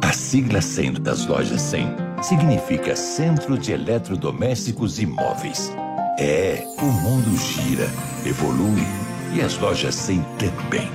[0.00, 1.88] A sigla 100 das lojas 100
[2.22, 5.72] significa Centro de Eletrodomésticos e Móveis.
[6.20, 7.88] É, o mundo gira,
[8.26, 8.84] evolui
[9.32, 10.90] e as lojas 100 também.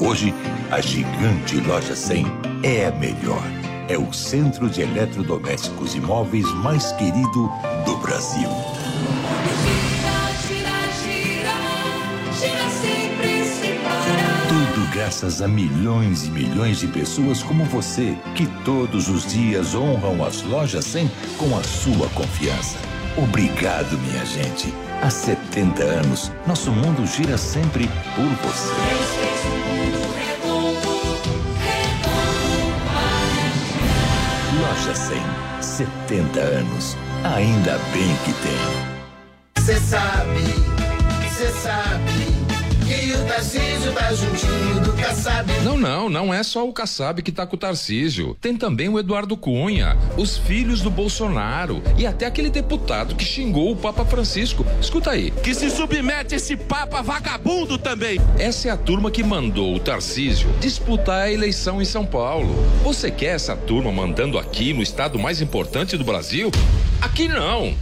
[0.00, 0.34] Hoje,
[0.70, 2.24] a gigante loja 100
[2.62, 3.42] é a melhor.
[3.90, 7.52] É o centro de eletrodomésticos e móveis mais querido
[7.84, 8.48] do Brasil.
[14.48, 20.24] Tudo graças a milhões e milhões de pessoas como você, que todos os dias honram
[20.24, 22.93] as lojas 100 com a sua confiança.
[23.16, 24.74] Obrigado, minha gente.
[25.00, 28.74] Há 70 anos, nosso mundo gira sempre por você.
[34.60, 35.22] Loja 100,
[35.60, 36.96] 70 anos.
[37.36, 39.64] Ainda bem que tem.
[39.64, 40.40] Cê sabe,
[41.30, 42.43] cê sabe
[42.84, 45.50] que o Tarcísio tá juntinho do Kassab.
[45.62, 48.36] Não, não, não é só o Kassab que tá com o Tarcísio.
[48.40, 53.72] Tem também o Eduardo Cunha, os filhos do Bolsonaro e até aquele deputado que xingou
[53.72, 54.66] o Papa Francisco.
[54.80, 55.30] Escuta aí.
[55.30, 58.20] Que se submete esse Papa vagabundo também.
[58.38, 62.54] Essa é a turma que mandou o Tarcísio disputar a eleição em São Paulo.
[62.82, 66.50] Você quer essa turma mandando aqui no estado mais importante do Brasil?
[67.00, 67.74] Aqui não.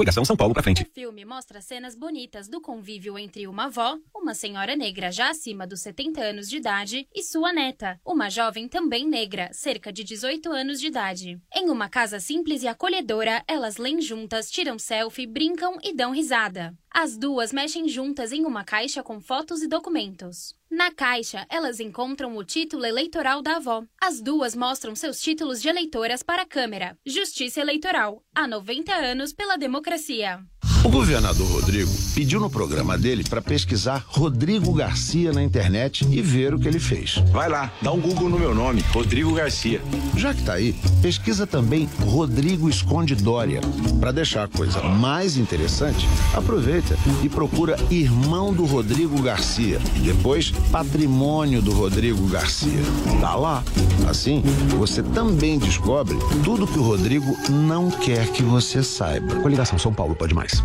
[0.00, 0.82] Coligação São Paulo pra frente.
[0.82, 5.66] O filme mostra cenas bonitas do convívio entre uma avó, uma senhora negra já acima
[5.66, 10.50] dos 70 anos de idade, e sua neta, uma jovem também negra, cerca de 18
[10.50, 11.38] anos de idade.
[11.54, 16.74] Em uma casa simples e acolhedora, elas leem juntas, tiram selfie, brincam e dão risada.
[16.92, 20.54] As duas mexem juntas em uma caixa com fotos e documentos.
[20.68, 23.84] Na caixa, elas encontram o título eleitoral da avó.
[24.00, 26.98] As duas mostram seus títulos de eleitoras para a câmera.
[27.06, 28.24] Justiça Eleitoral.
[28.34, 30.44] Há 90 anos pela democracia.
[30.82, 36.54] O governador Rodrigo pediu no programa dele para pesquisar Rodrigo Garcia na internet e ver
[36.54, 37.22] o que ele fez.
[37.30, 39.82] Vai lá, dá um Google no meu nome, Rodrigo Garcia.
[40.16, 43.60] Já que tá aí, pesquisa também Rodrigo Esconde Dória.
[44.00, 49.78] Para deixar a coisa mais interessante, aproveita e procura Irmão do Rodrigo Garcia.
[50.02, 52.80] Depois, Patrimônio do Rodrigo Garcia.
[53.20, 53.62] Tá lá.
[54.08, 54.42] Assim,
[54.78, 59.36] você também descobre tudo que o Rodrigo não quer que você saiba.
[59.36, 60.64] Coligação São Paulo pode mais.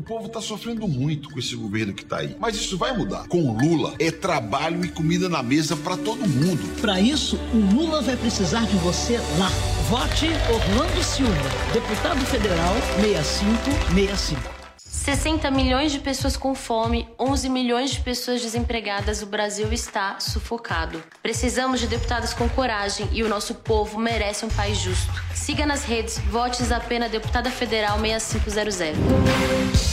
[0.00, 2.34] O povo está sofrendo muito com esse governo que está aí.
[2.40, 3.28] Mas isso vai mudar.
[3.28, 6.62] Com Lula, é trabalho e comida na mesa para todo mundo.
[6.80, 9.50] Para isso, o Lula vai precisar de você lá.
[9.90, 14.59] Vote Orlando Silva, deputado federal 6565.
[15.00, 21.02] 60 milhões de pessoas com fome, 11 milhões de pessoas desempregadas, o Brasil está sufocado.
[21.22, 25.10] Precisamos de deputados com coragem e o nosso povo merece um país justo.
[25.34, 28.98] Siga nas redes, vote Zapena Deputada Federal 6500.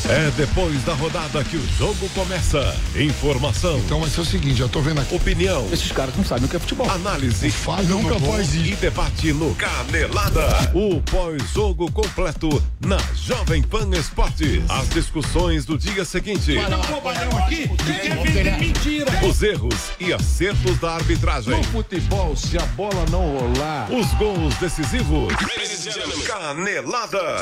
[0.09, 2.75] É depois da rodada que o jogo começa.
[2.95, 3.77] Informação.
[3.79, 5.15] Então vai ser o seguinte, já tô vendo aqui.
[5.15, 5.67] Opinião.
[5.71, 6.89] Esses caras não sabem o que é futebol.
[6.89, 7.49] Análise.
[7.49, 8.73] Fábio nunca faz isso.
[8.73, 10.71] E debate no Canelada.
[10.73, 14.63] O pós-jogo completo na Jovem Pan Esportes.
[14.69, 16.55] As discussões do dia seguinte.
[19.29, 21.55] Os erros e acertos da arbitragem.
[21.55, 23.91] No futebol, se a bola não rolar.
[23.91, 25.31] Os gols decisivos.
[26.25, 27.41] Canelada.